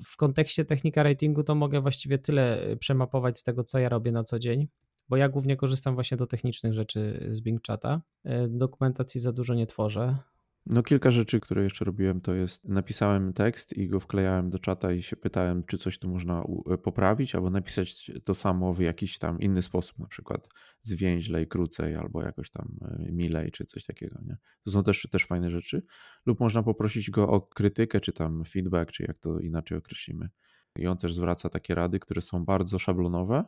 [0.06, 4.23] w kontekście technika ratingu to mogę właściwie tyle przemapować z tego, co ja robię na
[4.23, 4.67] co dzień
[5.10, 8.02] bo ja głównie korzystam właśnie do technicznych rzeczy z Bing Chata.
[8.24, 10.18] E, dokumentacji za dużo nie tworzę.
[10.66, 14.92] No kilka rzeczy, które jeszcze robiłem, to jest napisałem tekst i go wklejałem do czata
[14.92, 19.18] i się pytałem, czy coś tu można e, poprawić, albo napisać to samo w jakiś
[19.18, 20.50] tam inny sposób, na przykład
[20.82, 24.20] zwięźlej, krócej, albo jakoś tam e, milej, czy coś takiego.
[24.26, 24.38] Nie?
[24.63, 25.86] To są też, też fajne rzeczy.
[26.26, 30.30] Lub można poprosić go o krytykę, czy tam feedback, czy jak to inaczej określimy.
[30.76, 33.44] I on też zwraca takie rady, które są bardzo szablonowe,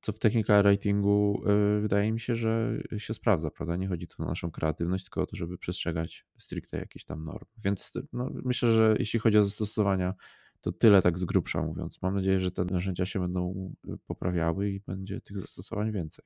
[0.00, 1.42] co w technical writingu
[1.78, 3.76] y, wydaje mi się, że się sprawdza, prawda?
[3.76, 7.46] Nie chodzi tu o naszą kreatywność, tylko o to, żeby przestrzegać stricte jakichś tam norm.
[7.64, 10.14] Więc no, myślę, że jeśli chodzi o zastosowania,
[10.60, 12.02] to tyle tak z grubsza mówiąc.
[12.02, 16.24] Mam nadzieję, że te narzędzia się będą y, poprawiały i będzie tych zastosowań więcej.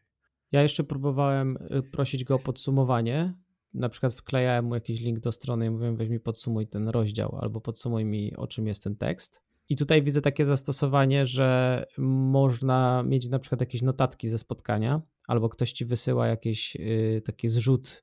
[0.52, 3.34] Ja jeszcze próbowałem y, prosić go o podsumowanie.
[3.74, 7.38] Na przykład wklejałem mu jakiś link do strony i mówiłem, weź mi podsumuj ten rozdział
[7.40, 9.42] albo podsumuj mi, o czym jest ten tekst.
[9.72, 15.48] I tutaj widzę takie zastosowanie, że można mieć na przykład jakieś notatki ze spotkania, albo
[15.48, 18.02] ktoś ci wysyła jakiś y, taki zrzut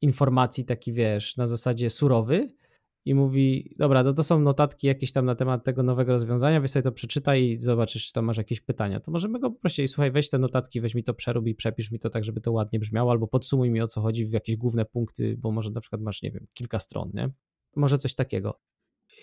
[0.00, 2.48] informacji, taki wiesz, na zasadzie surowy
[3.04, 6.70] i mówi, dobra, no to są notatki jakieś tam na temat tego nowego rozwiązania, weź
[6.70, 9.00] sobie to przeczytaj i zobaczysz, czy tam masz jakieś pytania.
[9.00, 11.98] To możemy go poprosić, słuchaj, weź te notatki, weź mi to przerób i przepisz mi
[11.98, 14.84] to tak, żeby to ładnie brzmiało, albo podsumuj mi o co chodzi w jakieś główne
[14.84, 17.30] punkty, bo może na przykład masz, nie wiem, kilka stron, nie?
[17.76, 18.60] Może coś takiego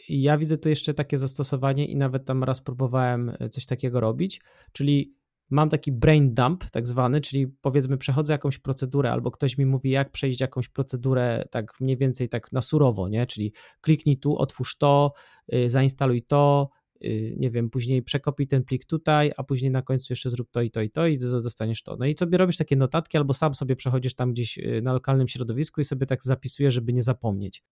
[0.09, 4.41] ja widzę tu jeszcze takie zastosowanie i nawet tam raz próbowałem e, coś takiego robić,
[4.71, 9.65] czyli mam taki brain dump tak zwany, czyli powiedzmy przechodzę jakąś procedurę albo ktoś mi
[9.65, 13.27] mówi jak przejść jakąś procedurę tak mniej więcej tak na surowo, nie?
[13.27, 15.13] Czyli kliknij tu, otwórz to,
[15.53, 16.69] y, zainstaluj to,
[17.03, 20.61] y, nie wiem, później przekopij ten plik tutaj, a później na końcu jeszcze zrób to
[20.61, 21.95] i to i to i dostaniesz to.
[21.99, 25.27] No i sobie robisz takie notatki albo sam sobie przechodzisz tam gdzieś y, na lokalnym
[25.27, 27.63] środowisku i sobie tak zapisujesz, żeby nie zapomnieć.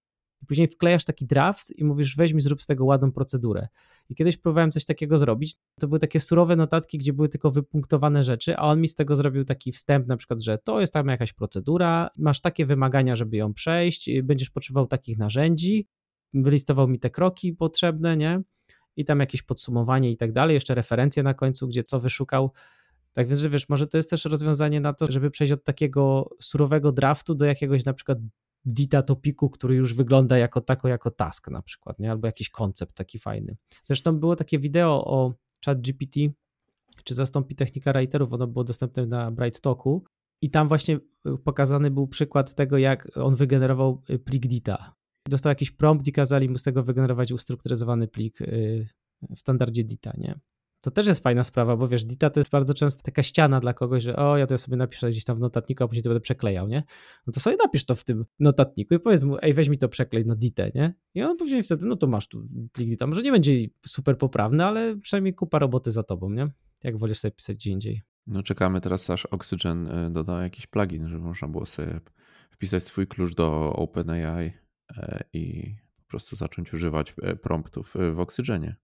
[0.41, 3.67] I później wklejasz taki draft i mówisz, weź mi zrób z tego ładną procedurę.
[4.09, 5.55] I kiedyś próbowałem coś takiego zrobić.
[5.79, 9.15] To były takie surowe notatki, gdzie były tylko wypunktowane rzeczy, a on mi z tego
[9.15, 13.37] zrobił taki wstęp, na przykład, że to jest tam jakaś procedura, masz takie wymagania, żeby
[13.37, 15.87] ją przejść, będziesz potrzebował takich narzędzi.
[16.33, 18.41] Wylistował mi te kroki potrzebne, nie?
[18.95, 22.51] I tam jakieś podsumowanie i tak dalej, jeszcze referencje na końcu, gdzie co wyszukał.
[23.13, 26.29] Tak więc, że wiesz, może to jest też rozwiązanie na to, żeby przejść od takiego
[26.41, 28.17] surowego draftu do jakiegoś na przykład
[28.67, 32.11] dita topiku, który już wygląda jako tako, jako task na przykład, nie?
[32.11, 33.57] albo jakiś koncept taki fajny.
[33.83, 35.33] Zresztą było takie wideo o
[35.65, 36.19] ChatGPT,
[37.03, 40.03] czy zastąpi technika writerów, ono było dostępne na Bright Talku
[40.41, 40.99] I tam właśnie
[41.43, 44.93] pokazany był przykład tego, jak on wygenerował plik DITA.
[45.29, 48.39] Dostał jakiś prompt i kazali mu z tego wygenerować ustrukturyzowany plik
[49.35, 50.39] w standardzie DITA, nie?
[50.81, 53.73] To też jest fajna sprawa, bo wiesz, Dita to jest bardzo często taka ściana dla
[53.73, 56.21] kogoś, że o, ja to sobie napiszę gdzieś tam w notatniku, a później to będę
[56.21, 56.83] przeklejał, nie?
[57.27, 59.89] No to sobie napisz to w tym notatniku i powiedz mu, ej, weź mi to
[59.89, 60.93] przeklej na Ditę, nie?
[61.13, 63.07] I on później wtedy, no to masz tu plik Dita.
[63.07, 66.47] Może nie będzie super poprawny, ale przynajmniej kupa roboty za tobą, nie?
[66.83, 68.01] Jak wolisz sobie pisać gdzie indziej.
[68.27, 71.99] No czekamy teraz, aż Oxygen y, doda jakiś plugin, żeby można było sobie
[72.49, 74.51] wpisać swój klucz do OpenAI
[74.97, 78.75] e, i po prostu zacząć używać e, promptów y, w Oxygenie.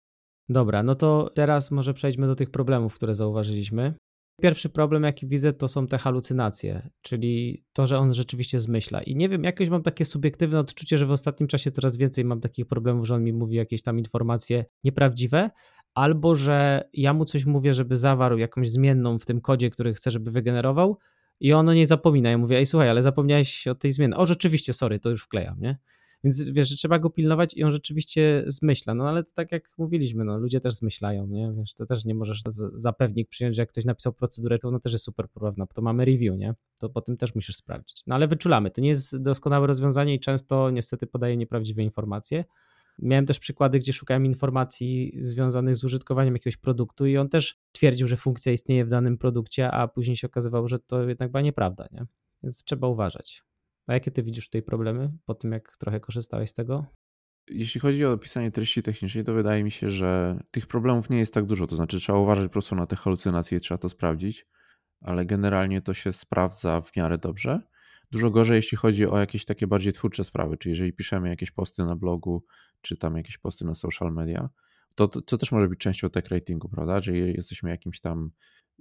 [0.49, 3.93] Dobra, no to teraz może przejdźmy do tych problemów, które zauważyliśmy.
[4.41, 9.01] Pierwszy problem, jaki widzę, to są te halucynacje, czyli to, że on rzeczywiście zmyśla.
[9.01, 12.41] I nie wiem, jakoś mam takie subiektywne odczucie, że w ostatnim czasie coraz więcej mam
[12.41, 15.49] takich problemów, że on mi mówi jakieś tam informacje nieprawdziwe,
[15.93, 20.12] albo że ja mu coś mówię, żeby zawarł jakąś zmienną w tym kodzie, który chcę,
[20.12, 20.97] żeby wygenerował,
[21.39, 22.29] i ono nie zapomina.
[22.29, 24.15] Ja mówię, ej, słuchaj, ale zapomniałeś o tej zmianie.
[24.15, 25.77] O, rzeczywiście, sorry, to już wklejam, nie?
[26.23, 28.93] Więc wiesz, że trzeba go pilnować i on rzeczywiście zmyśla.
[28.93, 31.53] No ale to tak jak mówiliśmy, no ludzie też zmyślają, nie?
[31.57, 32.41] Wiesz, to też nie możesz
[32.73, 35.73] za pewnik przyjąć, że jak ktoś napisał procedurę, to ona też jest super poprawna, bo
[35.73, 36.53] to mamy review, nie?
[36.79, 38.03] To po tym też musisz sprawdzić.
[38.07, 42.45] No ale wyczulamy, to nie jest doskonałe rozwiązanie i często niestety podaje nieprawdziwe informacje.
[42.99, 48.07] Miałem też przykłady, gdzie szukałem informacji związanych z użytkowaniem jakiegoś produktu i on też twierdził,
[48.07, 51.88] że funkcja istnieje w danym produkcie, a później się okazywało, że to jednak była nieprawda,
[51.91, 52.05] nie?
[52.43, 53.43] Więc trzeba uważać.
[53.88, 56.86] A jakie ty widzisz tutaj problemy po tym, jak trochę korzystałeś z tego?
[57.50, 61.34] Jeśli chodzi o pisanie treści technicznej, to wydaje mi się, że tych problemów nie jest
[61.34, 61.67] tak dużo.
[61.67, 64.48] To znaczy, trzeba uważać po prostu na te halucynacje trzeba to sprawdzić,
[65.02, 67.62] ale generalnie to się sprawdza w miarę dobrze.
[68.12, 71.84] Dużo gorzej, jeśli chodzi o jakieś takie bardziej twórcze sprawy, czyli jeżeli piszemy jakieś posty
[71.84, 72.46] na blogu,
[72.82, 74.50] czy tam jakieś posty na social media,
[74.96, 77.02] to, to, to też może być częścią tech ratingu, prawda?
[77.02, 78.32] Czyli jesteśmy jakimś tam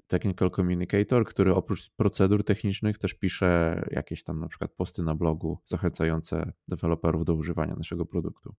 [0.06, 5.58] technical communicator, który oprócz procedur technicznych też pisze jakieś tam na przykład posty na blogu
[5.64, 8.54] zachęcające deweloperów do używania naszego produktu.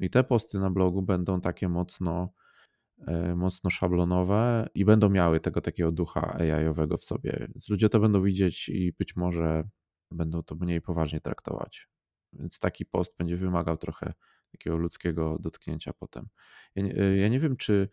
[0.00, 2.32] I te posty na blogu będą takie mocno,
[3.06, 7.36] e, mocno szablonowe i będą miały tego takiego ducha AI-owego w sobie.
[7.40, 9.68] Więc ludzie to będą widzieć i być może
[10.10, 11.88] będą to mniej poważnie traktować.
[12.32, 14.12] Więc taki post będzie wymagał trochę
[14.52, 16.28] takiego ludzkiego dotknięcia potem.
[16.74, 17.88] Ja nie, e, ja nie wiem, czy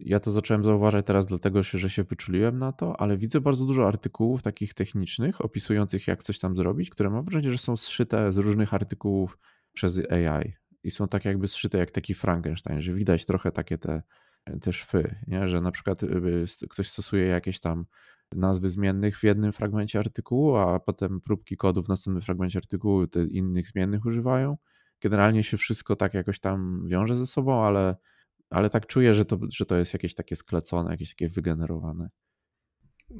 [0.00, 3.88] ja to zacząłem zauważać teraz, dlatego że się wyczuliłem na to, ale widzę bardzo dużo
[3.88, 8.36] artykułów takich technicznych, opisujących jak coś tam zrobić, które mam wrażenie, że są zszyte z
[8.36, 9.38] różnych artykułów
[9.72, 10.52] przez AI
[10.84, 14.02] i są tak jakby zszyte jak taki Frankenstein, że widać trochę takie te,
[14.60, 15.48] te szwy, nie?
[15.48, 17.86] że na przykład y, ktoś stosuje jakieś tam
[18.32, 23.24] nazwy zmiennych w jednym fragmencie artykułu, a potem próbki kodu w następnym fragmencie artykułu te
[23.24, 24.56] innych zmiennych używają.
[25.00, 27.96] Generalnie się wszystko tak jakoś tam wiąże ze sobą, ale
[28.52, 32.08] ale tak czuję, że to, że to jest jakieś takie sklecone, jakieś takie wygenerowane.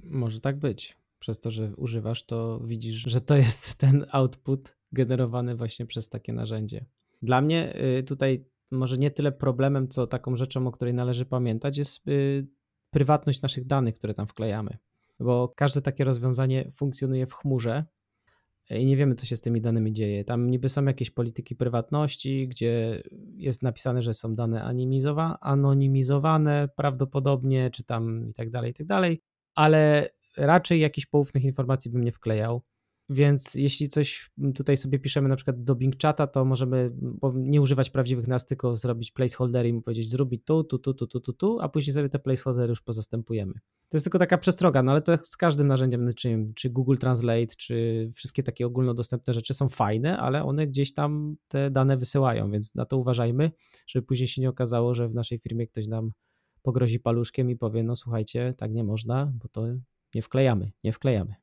[0.04, 0.96] Może tak być.
[1.18, 6.32] Przez to, że używasz, to widzisz, że to jest ten output generowany właśnie przez takie
[6.32, 6.86] narzędzie.
[7.22, 11.78] Dla mnie y, tutaj może nie tyle problemem, co taką rzeczą, o której należy pamiętać,
[11.78, 12.46] jest y,
[12.90, 14.78] prywatność naszych danych, które tam wklejamy.
[15.20, 17.84] Bo każde takie rozwiązanie funkcjonuje w chmurze,
[18.70, 20.24] i nie wiemy, co się z tymi danymi dzieje.
[20.24, 23.02] Tam niby są jakieś polityki prywatności, gdzie
[23.36, 24.64] jest napisane, że są dane
[25.40, 29.22] anonimizowane prawdopodobnie, czy tam i tak dalej, i tak dalej,
[29.54, 32.62] ale raczej jakichś poufnych informacji bym nie wklejał.
[33.10, 36.90] Więc jeśli coś tutaj sobie piszemy na przykład do Bing Chata, to możemy
[37.34, 41.06] nie używać prawdziwych nazw, tylko zrobić placeholdery i mu powiedzieć zrobić tu, tu, tu, tu,
[41.06, 43.52] tu, tu, tu, a później sobie te placeholdery już pozastępujemy.
[43.88, 47.56] To jest tylko taka przestroga, no ale to z każdym narzędziem, czy, czy Google Translate,
[47.58, 52.74] czy wszystkie takie ogólnodostępne rzeczy są fajne, ale one gdzieś tam te dane wysyłają, więc
[52.74, 53.50] na to uważajmy,
[53.86, 56.12] żeby później się nie okazało, że w naszej firmie ktoś nam
[56.62, 59.66] pogrozi paluszkiem i powie, no słuchajcie, tak nie można, bo to
[60.14, 61.34] nie wklejamy, nie wklejamy.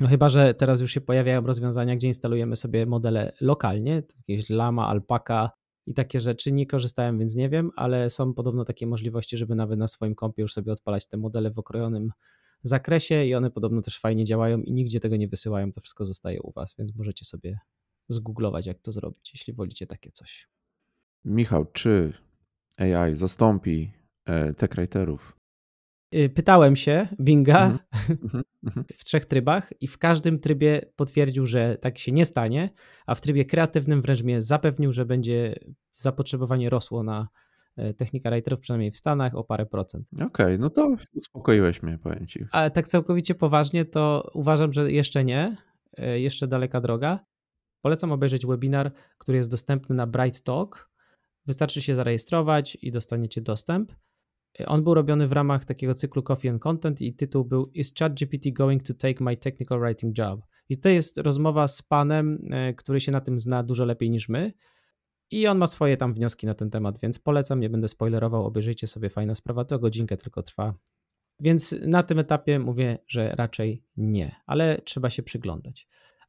[0.00, 4.88] No chyba, że teraz już się pojawiają rozwiązania, gdzie instalujemy sobie modele lokalnie, jakieś Lama,
[4.88, 5.50] Alpaka
[5.86, 6.52] i takie rzeczy.
[6.52, 10.42] Nie korzystałem, więc nie wiem, ale są podobno takie możliwości, żeby nawet na swoim kompie
[10.42, 12.12] już sobie odpalać te modele w okrojonym
[12.62, 16.42] zakresie i one podobno też fajnie działają i nigdzie tego nie wysyłają, to wszystko zostaje
[16.42, 17.58] u Was, więc możecie sobie
[18.08, 20.48] zgooglować, jak to zrobić, jeśli wolicie takie coś.
[21.24, 22.12] Michał, czy
[22.76, 23.92] AI zastąpi
[24.24, 25.41] e, tech writerów?
[26.14, 27.78] Y, pytałem się Binga mhm.
[28.22, 28.44] Mhm.
[28.64, 28.86] Mhm.
[28.94, 32.70] w trzech trybach i w każdym trybie potwierdził, że tak się nie stanie,
[33.06, 35.54] a w trybie kreatywnym wręcz mnie zapewnił, że będzie
[35.90, 37.28] zapotrzebowanie rosło na
[37.76, 40.06] e, technika writerów, przynajmniej w Stanach, o parę procent.
[40.14, 42.44] Okej, okay, no to uspokoiłeś mnie, powiem ci.
[42.52, 45.56] Ale tak całkowicie poważnie, to uważam, że jeszcze nie,
[45.98, 47.18] e, jeszcze daleka droga.
[47.80, 50.90] Polecam obejrzeć webinar, który jest dostępny na Bright Talk.
[51.46, 53.92] Wystarczy się zarejestrować i dostaniecie dostęp.
[54.66, 58.52] On był robiony w ramach takiego cyklu Coffee and Content i tytuł był Is ChatGPT
[58.52, 60.40] going to take my technical writing job?
[60.68, 64.28] I to jest rozmowa z panem, e, który się na tym zna dużo lepiej niż
[64.28, 64.52] my.
[65.30, 68.86] I on ma swoje tam wnioski na ten temat, więc polecam, nie będę spoilerował, obejrzyjcie
[68.86, 70.74] sobie, fajna sprawa, to godzinkę tylko trwa.
[71.40, 75.88] Więc na tym etapie mówię, że raczej nie, ale trzeba się przyglądać.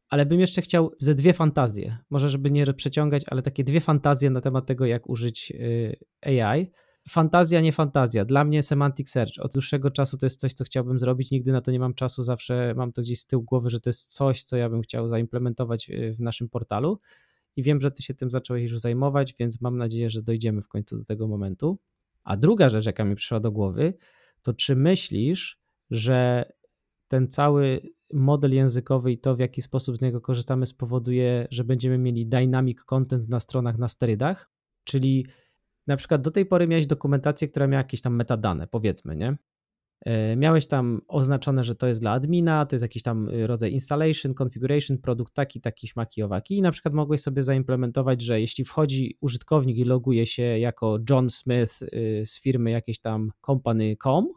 [0.10, 4.30] Ale bym jeszcze chciał ze dwie fantazje, może żeby nie przeciągać, ale takie dwie fantazje
[4.30, 6.72] na temat tego, jak użyć y, AI.
[7.10, 8.26] Fantazja, nie fantazja.
[8.26, 11.32] Dla mnie semantic search od dłuższego czasu to jest coś, co chciałbym zrobić.
[11.32, 13.90] Nigdy na to nie mam czasu, zawsze mam to gdzieś z tyłu głowy, że to
[13.90, 17.00] jest coś, co ja bym chciał zaimplementować y, w naszym portalu.
[17.56, 20.68] I wiem, że ty się tym zacząłeś już zajmować, więc mam nadzieję, że dojdziemy w
[20.68, 21.80] końcu do tego momentu.
[22.24, 23.94] A druga rzecz, jaka mi przyszła do głowy,
[24.42, 25.60] to czy myślisz,
[25.92, 26.52] że
[27.08, 27.82] ten cały
[28.14, 32.84] model językowy i to, w jaki sposób z niego korzystamy, spowoduje, że będziemy mieli dynamic
[32.84, 34.52] content na stronach na sterydach?
[34.84, 35.28] Czyli
[35.88, 39.38] na przykład do tej pory miałeś dokumentację, która miała jakieś tam metadane, powiedzmy, nie?
[40.06, 43.74] E, miałeś tam oznaczone, że to jest dla admina, to jest jakiś tam y, rodzaj
[43.74, 48.66] installation, configuration, produkt taki, taki, śmaki, owaki i na przykład mogłeś sobie zaimplementować, że jeśli
[48.66, 54.28] wchodzi użytkownik i loguje się jako John Smith y, z firmy jakiejś tam company.com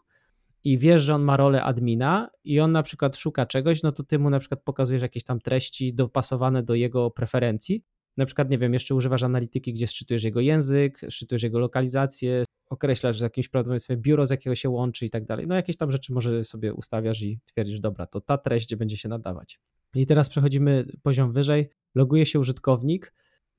[0.65, 4.03] i wiesz, że on ma rolę admina i on na przykład szuka czegoś, no to
[4.03, 7.85] ty mu na przykład pokazujesz jakieś tam treści dopasowane do jego preferencji.
[8.17, 13.19] Na przykład, nie wiem, jeszcze używasz analityki, gdzie szczytujesz jego język, szczytujesz jego lokalizację, określasz
[13.19, 15.47] z jakimś prawdopodobieństwem biuro, z jakiego się łączy i tak dalej.
[15.47, 19.09] No jakieś tam rzeczy może sobie ustawiasz i twierdzisz, dobra, to ta treść będzie się
[19.09, 19.61] nadawać.
[19.95, 23.13] I teraz przechodzimy poziom wyżej, loguje się użytkownik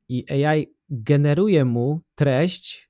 [0.10, 2.87] i AI generuje mu treść,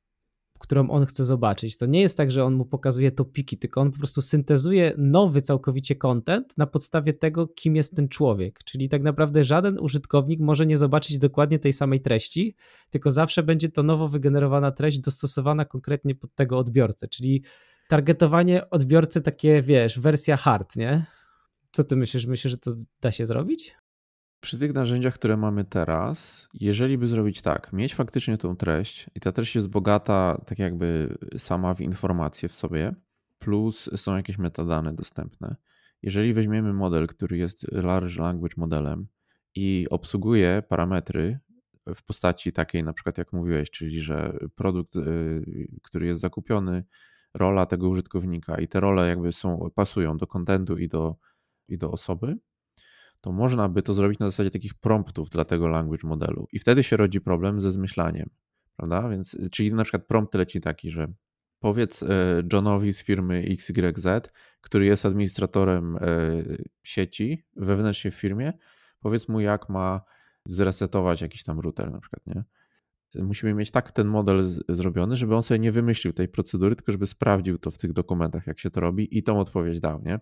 [0.58, 1.78] którą on chce zobaczyć.
[1.78, 5.42] To nie jest tak, że on mu pokazuje topiki, tylko on po prostu syntezuje nowy
[5.42, 8.64] całkowicie content na podstawie tego, kim jest ten człowiek.
[8.64, 12.56] Czyli tak naprawdę żaden użytkownik może nie zobaczyć dokładnie tej samej treści,
[12.90, 17.08] tylko zawsze będzie to nowo wygenerowana treść dostosowana konkretnie pod tego odbiorcę.
[17.08, 17.44] Czyli
[17.88, 21.06] targetowanie odbiorcy takie, wiesz, wersja hard, nie?
[21.72, 22.26] Co ty myślisz?
[22.26, 23.76] Myślisz, że to da się zrobić?
[24.40, 29.20] Przy tych narzędziach, które mamy teraz, jeżeli by zrobić tak, mieć faktycznie tą treść i
[29.20, 32.96] ta treść jest bogata tak jakby sama w informacje w sobie,
[33.40, 35.56] plus są jakieś metadane dostępne.
[36.02, 39.08] Jeżeli weźmiemy model, który jest large language modelem
[39.56, 41.40] i obsługuje parametry
[41.96, 46.84] w postaci takiej na przykład jak mówiłeś, czyli że produkt, y, który jest zakupiony,
[47.34, 51.16] rola tego użytkownika i te role jakby są, pasują do kontentu i do,
[51.68, 52.38] i do osoby,
[53.22, 56.48] to można by to zrobić na zasadzie takich promptów dla tego language modelu.
[56.52, 58.30] I wtedy się rodzi problem ze zmyślaniem,
[58.76, 59.10] prawda?
[59.10, 61.08] Więc, czyli na przykład prompt leci taki, że
[61.60, 62.08] powiedz e,
[62.54, 64.08] Johnowi z firmy XYZ,
[64.62, 66.02] który jest administratorem e,
[66.84, 68.54] sieci wewnętrznie w firmie,
[69.00, 70.02] powiedz mu, jak ma
[70.46, 72.44] zresetować jakiś tam router na przykład, nie?
[73.24, 77.08] Musimy mieć tak ten model zrobiony, żeby on sobie nie wymyślił tej procedury, tylko żeby
[77.08, 80.20] sprawdził to w tych dokumentach, jak się to robi i tą odpowiedź dał, nie?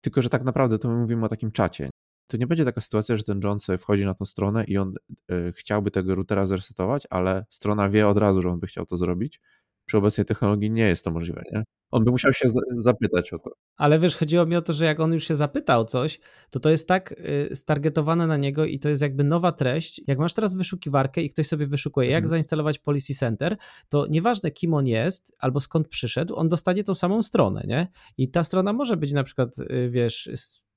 [0.00, 1.90] Tylko, że tak naprawdę to my mówimy o takim czacie
[2.26, 4.94] to nie będzie taka sytuacja, że ten John sobie wchodzi na tą stronę i on
[5.30, 8.96] y, chciałby tego routera zresetować, ale strona wie od razu, że on by chciał to
[8.96, 9.40] zrobić.
[9.86, 11.64] Przy obecnej technologii nie jest to możliwe, nie?
[11.90, 13.50] On by musiał się zapytać o to.
[13.76, 16.20] Ale wiesz, chodziło mi o to, że jak on już się zapyta o coś,
[16.50, 20.00] to to jest tak y, stargetowane na niego i to jest jakby nowa treść.
[20.06, 22.28] Jak masz teraz wyszukiwarkę i ktoś sobie wyszukuje, jak mhm.
[22.28, 23.56] zainstalować Policy Center,
[23.88, 27.88] to nieważne kim on jest albo skąd przyszedł, on dostanie tą samą stronę, nie?
[28.18, 30.30] I ta strona może być na przykład, y, wiesz,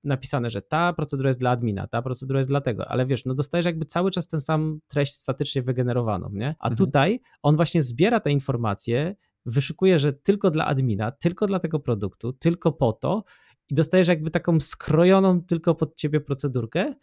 [0.04, 3.34] napisane, że ta procedura jest dla admina, ta procedura jest dla tego, ale wiesz, no
[3.34, 6.56] dostajesz jakby cały czas ten sam treść statycznie wygenerowaną, nie?
[6.60, 6.76] A mhm.
[6.76, 12.34] tutaj on właśnie zbiera te informacje, wyszukuje, że tylko dla admina, tylko dla tego produktu,
[12.34, 13.24] tylko po to
[13.70, 16.93] i dostajesz jakby taką skrojoną tylko pod ciebie procedurkę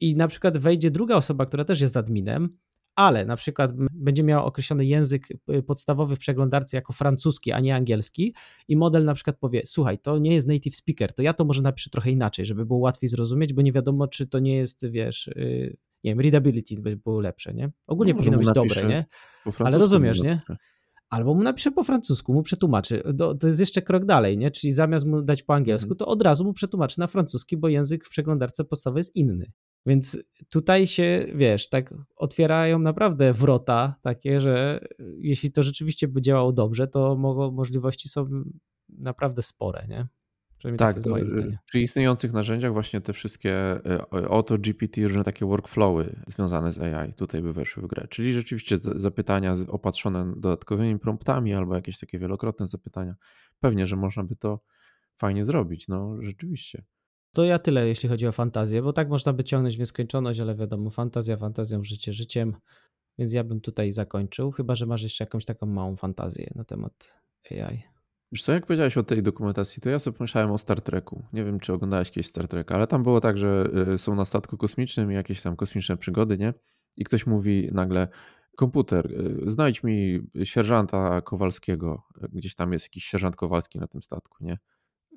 [0.00, 2.58] i na przykład wejdzie druga osoba, która też jest adminem
[2.94, 7.74] ale na przykład będzie miała określony język y, podstawowy w przeglądarce jako francuski, a nie
[7.74, 8.34] angielski
[8.68, 11.62] i model na przykład powie, słuchaj, to nie jest native speaker, to ja to może
[11.62, 15.26] napiszę trochę inaczej, żeby było łatwiej zrozumieć, bo nie wiadomo, czy to nie jest, wiesz,
[15.26, 17.70] y, nie wiem, readability by było lepsze, nie?
[17.86, 19.04] Ogólnie no, powinno być dobre, nie?
[19.58, 20.42] Ale rozumiesz, nie?
[21.10, 23.02] Albo mu napisze po francusku, mu przetłumaczy.
[23.18, 24.50] To, to, jest jeszcze krok dalej, nie?
[24.50, 25.98] Czyli zamiast mu dać po angielsku, mhm.
[25.98, 29.52] to od razu mu przetłumaczy na francuski, bo język w przeglądarce podstawowy jest inny.
[29.86, 30.18] Więc
[30.48, 34.84] tutaj się, wiesz, tak otwierają naprawdę wrota takie, że
[35.18, 37.16] jeśli to rzeczywiście by działało dobrze, to
[37.52, 38.26] możliwości są
[38.88, 40.06] naprawdę spore, nie?
[40.78, 41.14] Tak, to,
[41.66, 47.14] przy istniejących narzędziach właśnie te wszystkie e, auto GPT, różne takie workflowy związane z AI
[47.14, 48.06] tutaj by weszły w grę.
[48.08, 53.14] Czyli rzeczywiście zapytania opatrzone dodatkowymi promptami albo jakieś takie wielokrotne zapytania.
[53.60, 54.60] Pewnie, że można by to
[55.14, 56.84] fajnie zrobić, no rzeczywiście.
[57.34, 60.54] To ja tyle, jeśli chodzi o fantazję, bo tak można by ciągnąć w nieskończoność, ale
[60.54, 62.56] wiadomo, fantazja fantazją, życie życiem,
[63.18, 67.12] więc ja bym tutaj zakończył, chyba że masz jeszcze jakąś taką małą fantazję na temat
[67.50, 67.82] AI.
[68.32, 71.24] Wiesz co, jak powiedziałeś o tej dokumentacji, to ja sobie pomyślałem o Star Treku.
[71.32, 74.24] Nie wiem, czy oglądałeś kiedyś Star Trek, ale tam było tak, że y, są na
[74.24, 76.54] statku kosmicznym jakieś tam kosmiczne przygody, nie?
[76.96, 78.08] I ktoś mówi nagle,
[78.56, 79.06] komputer,
[79.46, 82.02] y, znajdź mi sierżanta Kowalskiego.
[82.32, 84.58] Gdzieś tam jest jakiś sierżant Kowalski na tym statku, nie?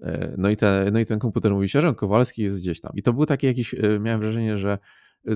[0.02, 2.92] E, no i, te, no i ten komputer mówi, sierżant Kowalski jest gdzieś tam.
[2.96, 4.78] I to był taki jakiś, y, miałem wrażenie, że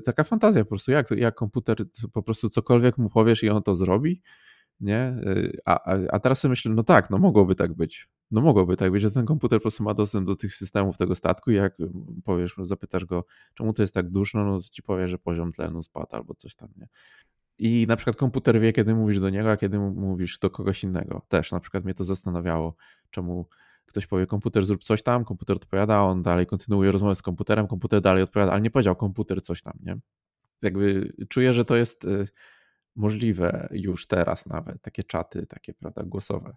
[0.05, 1.78] taka fantazja po prostu, jak, jak komputer
[2.14, 4.22] po prostu cokolwiek mu powiesz i on to zrobi
[4.80, 5.16] nie?
[5.66, 8.10] A, a, a teraz sobie myślę, no tak, no mogłoby tak być.
[8.32, 11.16] No mogłoby tak być, że ten komputer po prostu ma dostęp do tych systemów tego
[11.16, 11.78] statku i jak
[12.24, 15.84] powiesz, zapytasz go, czemu to jest tak duszno, no to ci powie, że poziom tlenu
[15.84, 16.88] spadł albo coś tam, nie?
[17.57, 21.22] I na przykład komputer wie, kiedy mówisz do niego, a kiedy mówisz do kogoś innego.
[21.28, 22.76] Też na przykład mnie to zastanawiało,
[23.10, 23.47] czemu
[23.90, 28.02] ktoś powie, komputer zrób coś tam, komputer odpowiada, on dalej kontynuuje rozmowę z komputerem, komputer
[28.02, 29.98] dalej odpowiada, ale nie powiedział komputer coś tam, nie?
[30.64, 32.28] Jakby czuję, że to jest y,
[32.96, 36.56] możliwe już teraz nawet, takie czaty, takie, prawda, głosowe.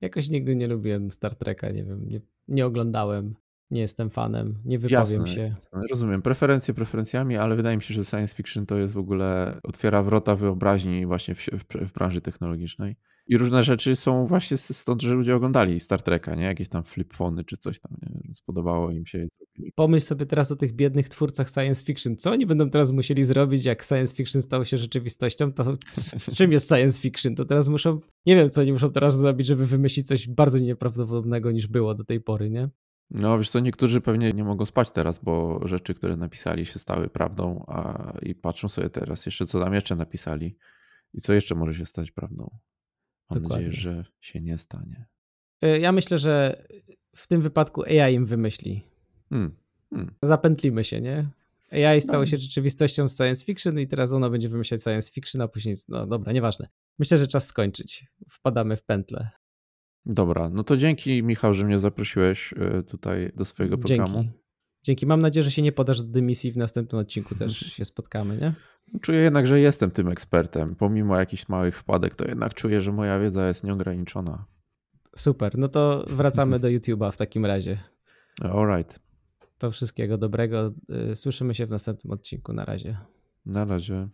[0.00, 3.34] Jakoś nigdy nie lubiłem Star Treka, nie wiem, nie, nie oglądałem,
[3.70, 5.54] nie jestem fanem, nie wypowiem jasne, się.
[5.56, 9.60] Jasne, rozumiem, preferencje preferencjami, ale wydaje mi się, że science fiction to jest w ogóle,
[9.62, 12.96] otwiera wrota wyobraźni właśnie w, w, w branży technologicznej.
[13.28, 16.44] I różne rzeczy są właśnie stąd, że ludzie oglądali Star Treka, nie?
[16.44, 18.34] Jakieś tam flipfony czy coś tam, nie?
[18.34, 19.26] Spodobało im się.
[19.74, 22.16] Pomyśl sobie teraz o tych biednych twórcach science fiction.
[22.16, 25.52] Co oni będą teraz musieli zrobić, jak science fiction stało się rzeczywistością?
[25.52, 25.76] To
[26.36, 27.34] czym jest science fiction?
[27.34, 31.50] To teraz muszą, nie wiem co oni muszą teraz zrobić, żeby wymyślić coś bardzo nieprawdopodobnego
[31.50, 32.68] niż było do tej pory, nie?
[33.10, 37.08] No wiesz co, niektórzy pewnie nie mogą spać teraz, bo rzeczy, które napisali się stały
[37.08, 40.56] prawdą, a i patrzą sobie teraz jeszcze, co tam jeszcze napisali
[41.14, 42.58] i co jeszcze może się stać prawdą.
[43.30, 43.66] Mam Dokładnie.
[43.66, 45.06] nadzieję, że się nie stanie.
[45.62, 46.66] E, ja myślę, że
[47.16, 48.82] w tym wypadku AI im wymyśli.
[49.30, 49.56] Hmm.
[49.90, 50.14] Hmm.
[50.22, 51.30] Zapętlimy się, nie?
[51.70, 52.26] AI stało no.
[52.26, 56.06] się rzeczywistością z science fiction i teraz ona będzie wymyślać science fiction, a później, no
[56.06, 56.68] dobra, nieważne.
[56.98, 58.06] Myślę, że czas skończyć.
[58.30, 59.30] Wpadamy w pętlę.
[60.06, 64.22] Dobra, no to dzięki Michał, że mnie zaprosiłeś e, tutaj do swojego programu.
[64.22, 64.38] Dzięki.
[64.88, 65.06] Dzięki.
[65.06, 68.54] Mam nadzieję, że się nie podasz do dymisji w następnym odcinku też się spotkamy, nie?
[69.00, 70.74] Czuję jednak, że jestem tym ekspertem.
[70.74, 74.46] Pomimo jakichś małych wpadek, to jednak czuję, że moja wiedza jest nieograniczona.
[75.16, 75.58] Super.
[75.58, 77.78] No to wracamy do YouTube'a w takim razie.
[78.40, 79.00] Alright.
[79.58, 80.72] To wszystkiego dobrego.
[81.10, 82.52] Y, słyszymy się w następnym odcinku.
[82.52, 82.98] Na razie.
[83.46, 84.08] Na razie.